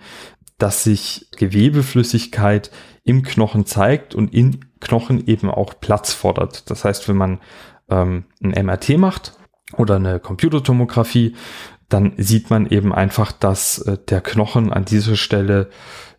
[0.57, 2.71] dass sich Gewebeflüssigkeit
[3.03, 6.69] im Knochen zeigt und in Knochen eben auch Platz fordert.
[6.69, 7.39] Das heißt, wenn man
[7.89, 9.37] ähm, ein MRT macht
[9.77, 11.35] oder eine Computertomographie,
[11.93, 15.69] dann sieht man eben einfach, dass äh, der Knochen an dieser Stelle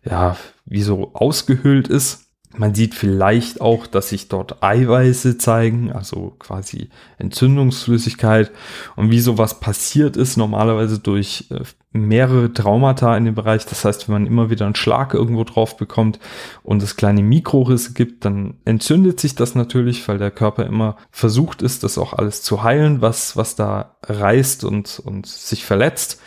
[0.03, 2.24] ja wie so ausgehöhlt ist
[2.57, 8.51] man sieht vielleicht auch, dass sich dort Eiweiße zeigen, also quasi Entzündungsflüssigkeit.
[8.95, 13.65] Und wie sowas passiert ist, normalerweise durch äh, mehrere Traumata in dem Bereich.
[13.65, 16.19] Das heißt, wenn man immer wieder einen Schlag irgendwo drauf bekommt
[16.63, 21.61] und es kleine Mikrorisse gibt, dann entzündet sich das natürlich, weil der Körper immer versucht
[21.61, 26.21] ist, das auch alles zu heilen, was, was da reißt und, und sich verletzt.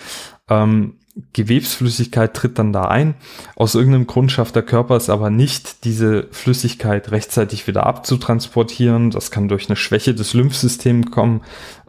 [0.49, 0.98] Ähm,
[1.33, 3.15] Gewebsflüssigkeit tritt dann da ein.
[3.57, 9.11] Aus irgendeinem Grund schafft der Körper es aber nicht, diese Flüssigkeit rechtzeitig wieder abzutransportieren.
[9.11, 11.43] Das kann durch eine Schwäche des Lymphsystems kommen,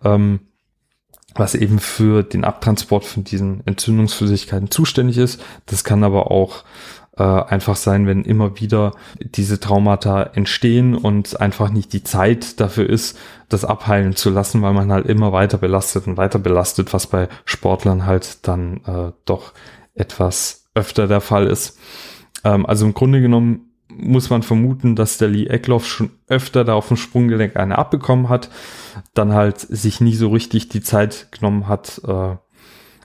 [0.03, 0.39] ähm,
[1.35, 5.41] was eben für den Abtransport von diesen Entzündungsflüssigkeiten zuständig ist.
[5.67, 6.63] Das kann aber auch
[7.19, 12.89] äh, einfach sein, wenn immer wieder diese Traumata entstehen und einfach nicht die Zeit dafür
[12.89, 13.17] ist,
[13.49, 17.27] das abheilen zu lassen, weil man halt immer weiter belastet und weiter belastet, was bei
[17.45, 19.53] Sportlern halt dann äh, doch
[19.95, 21.77] etwas öfter der Fall ist.
[22.43, 26.73] Ähm, also im Grunde genommen muss man vermuten, dass der Lee Eckloff schon öfter da
[26.73, 28.49] auf dem Sprunggelenk eine abbekommen hat,
[29.13, 32.35] dann halt sich nie so richtig die Zeit genommen hat, äh,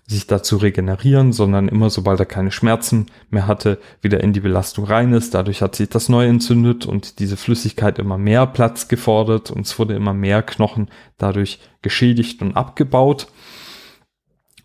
[0.06, 4.84] sich dazu regenerieren, sondern immer sobald er keine Schmerzen mehr hatte, wieder in die Belastung
[4.84, 5.32] rein ist.
[5.32, 9.78] Dadurch hat sich das neu entzündet und diese Flüssigkeit immer mehr Platz gefordert und es
[9.78, 13.28] wurde immer mehr Knochen dadurch geschädigt und abgebaut.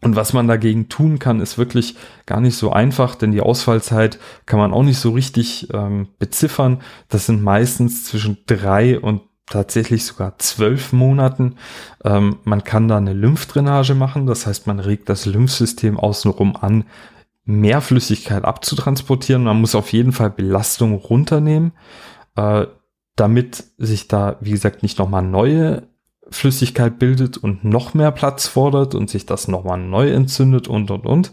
[0.02, 4.18] Und was man dagegen tun kann, ist wirklich gar nicht so einfach, denn die Ausfallzeit
[4.46, 6.82] kann man auch nicht so richtig ähm, beziffern.
[7.10, 11.56] Das sind meistens zwischen drei und tatsächlich sogar zwölf Monaten.
[12.04, 16.86] Ähm, man kann da eine Lymphdrainage machen, das heißt, man regt das Lymphsystem außenrum an,
[17.46, 19.44] mehr Flüssigkeit abzutransportieren.
[19.44, 21.72] Man muss auf jeden Fall Belastung runternehmen,
[22.36, 22.68] äh,
[23.16, 25.84] damit sich da, wie gesagt, nicht nochmal neue
[26.30, 31.06] Flüssigkeit bildet und noch mehr Platz fordert und sich das nochmal neu entzündet und, und,
[31.06, 31.32] und.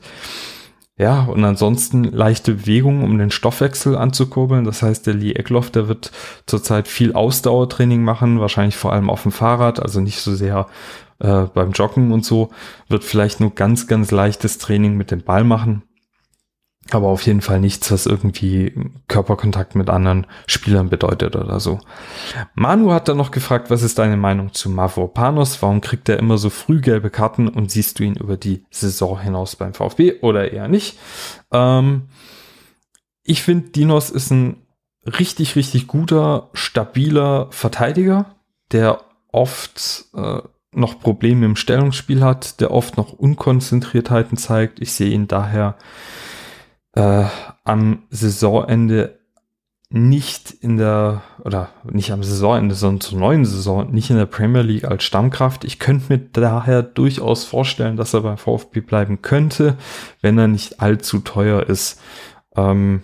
[0.99, 4.65] Ja, und ansonsten leichte Bewegung, um den Stoffwechsel anzukurbeln.
[4.65, 6.11] Das heißt, der Lee Eckloff, der wird
[6.47, 10.67] zurzeit viel Ausdauertraining machen, wahrscheinlich vor allem auf dem Fahrrad, also nicht so sehr
[11.19, 12.51] äh, beim Joggen und so.
[12.89, 15.83] Wird vielleicht nur ganz, ganz leichtes Training mit dem Ball machen
[16.93, 18.73] aber auf jeden Fall nichts, was irgendwie
[19.09, 21.81] Körperkontakt mit anderen Spielern bedeutet oder so.
[22.55, 25.61] Manu hat dann noch gefragt, was ist deine Meinung zu Mavropanos?
[25.63, 29.21] Warum kriegt er immer so früh gelbe Karten und siehst du ihn über die Saison
[29.21, 30.99] hinaus beim VfB oder eher nicht?
[31.53, 32.09] Ähm,
[33.25, 34.63] ich finde, Dinos ist ein
[35.07, 38.37] richtig, richtig guter, stabiler Verteidiger,
[38.73, 39.01] der
[39.33, 40.41] oft äh,
[40.73, 44.81] noch Probleme im Stellungsspiel hat, der oft noch Unkonzentriertheiten zeigt.
[44.81, 45.77] Ich sehe ihn daher
[46.97, 47.25] äh,
[47.65, 49.21] am Saisonende
[49.89, 54.63] nicht in der, oder nicht am Saisonende, sondern zur neuen Saison, nicht in der Premier
[54.63, 55.65] League als Stammkraft.
[55.65, 59.77] Ich könnte mir daher durchaus vorstellen, dass er beim VfB bleiben könnte,
[60.23, 62.01] wenn er nicht allzu teuer ist.
[62.57, 63.03] Ähm,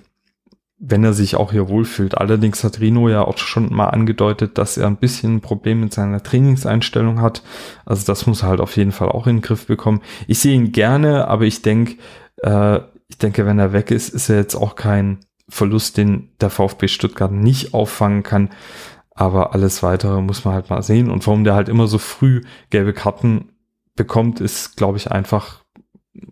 [0.85, 2.19] wenn er sich auch hier wohlfühlt.
[2.19, 5.95] Allerdings hat Rino ja auch schon mal angedeutet, dass er ein bisschen ein Problem mit
[5.95, 7.45] seiner Trainingseinstellung hat.
[7.87, 10.01] Also das muss er halt auf jeden Fall auch in den Griff bekommen.
[10.27, 11.99] Ich sehe ihn gerne, aber ich denke,
[12.39, 12.81] äh,
[13.13, 16.89] ich denke, wenn er weg ist, ist er jetzt auch kein Verlust, den der VfB
[16.89, 18.49] Stuttgart nicht auffangen kann.
[19.11, 21.11] Aber alles weitere muss man halt mal sehen.
[21.11, 22.41] Und warum der halt immer so früh
[22.71, 23.53] gelbe Karten
[23.97, 25.63] bekommt, ist, glaube ich, einfach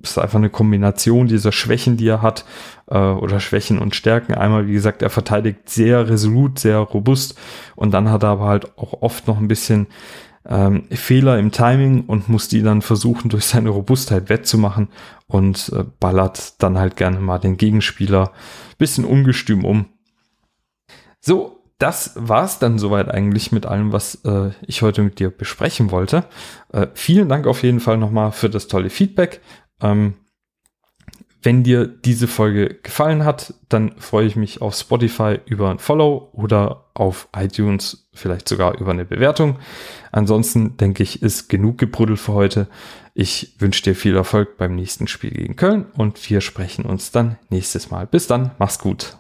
[0.03, 2.47] ist einfach eine Kombination dieser Schwächen, die er hat,
[2.87, 4.35] äh, oder Schwächen und Stärken.
[4.35, 7.39] Einmal, wie gesagt, er verteidigt sehr resolut, sehr robust
[7.77, 9.87] und dann hat er aber halt auch oft noch ein bisschen
[10.49, 14.89] ähm, Fehler im Timing und muss die dann versuchen, durch seine Robustheit wettzumachen
[15.27, 18.33] und äh, ballert dann halt gerne mal den Gegenspieler
[18.79, 19.87] bisschen ungestüm um.
[21.21, 25.91] So, das war's dann soweit eigentlich mit allem, was äh, ich heute mit dir besprechen
[25.91, 26.25] wollte.
[26.73, 29.41] Äh, vielen Dank auf jeden Fall nochmal für das tolle Feedback.
[29.81, 30.15] Ähm,
[31.43, 36.29] wenn dir diese Folge gefallen hat, dann freue ich mich auf Spotify über ein Follow
[36.33, 39.59] oder auf iTunes vielleicht sogar über eine Bewertung.
[40.13, 42.69] Ansonsten denke ich, ist genug gebrüddelt für heute.
[43.15, 47.37] Ich wünsche dir viel Erfolg beim nächsten Spiel gegen Köln und wir sprechen uns dann
[47.49, 48.07] nächstes Mal.
[48.07, 49.20] Bis dann, mach's gut.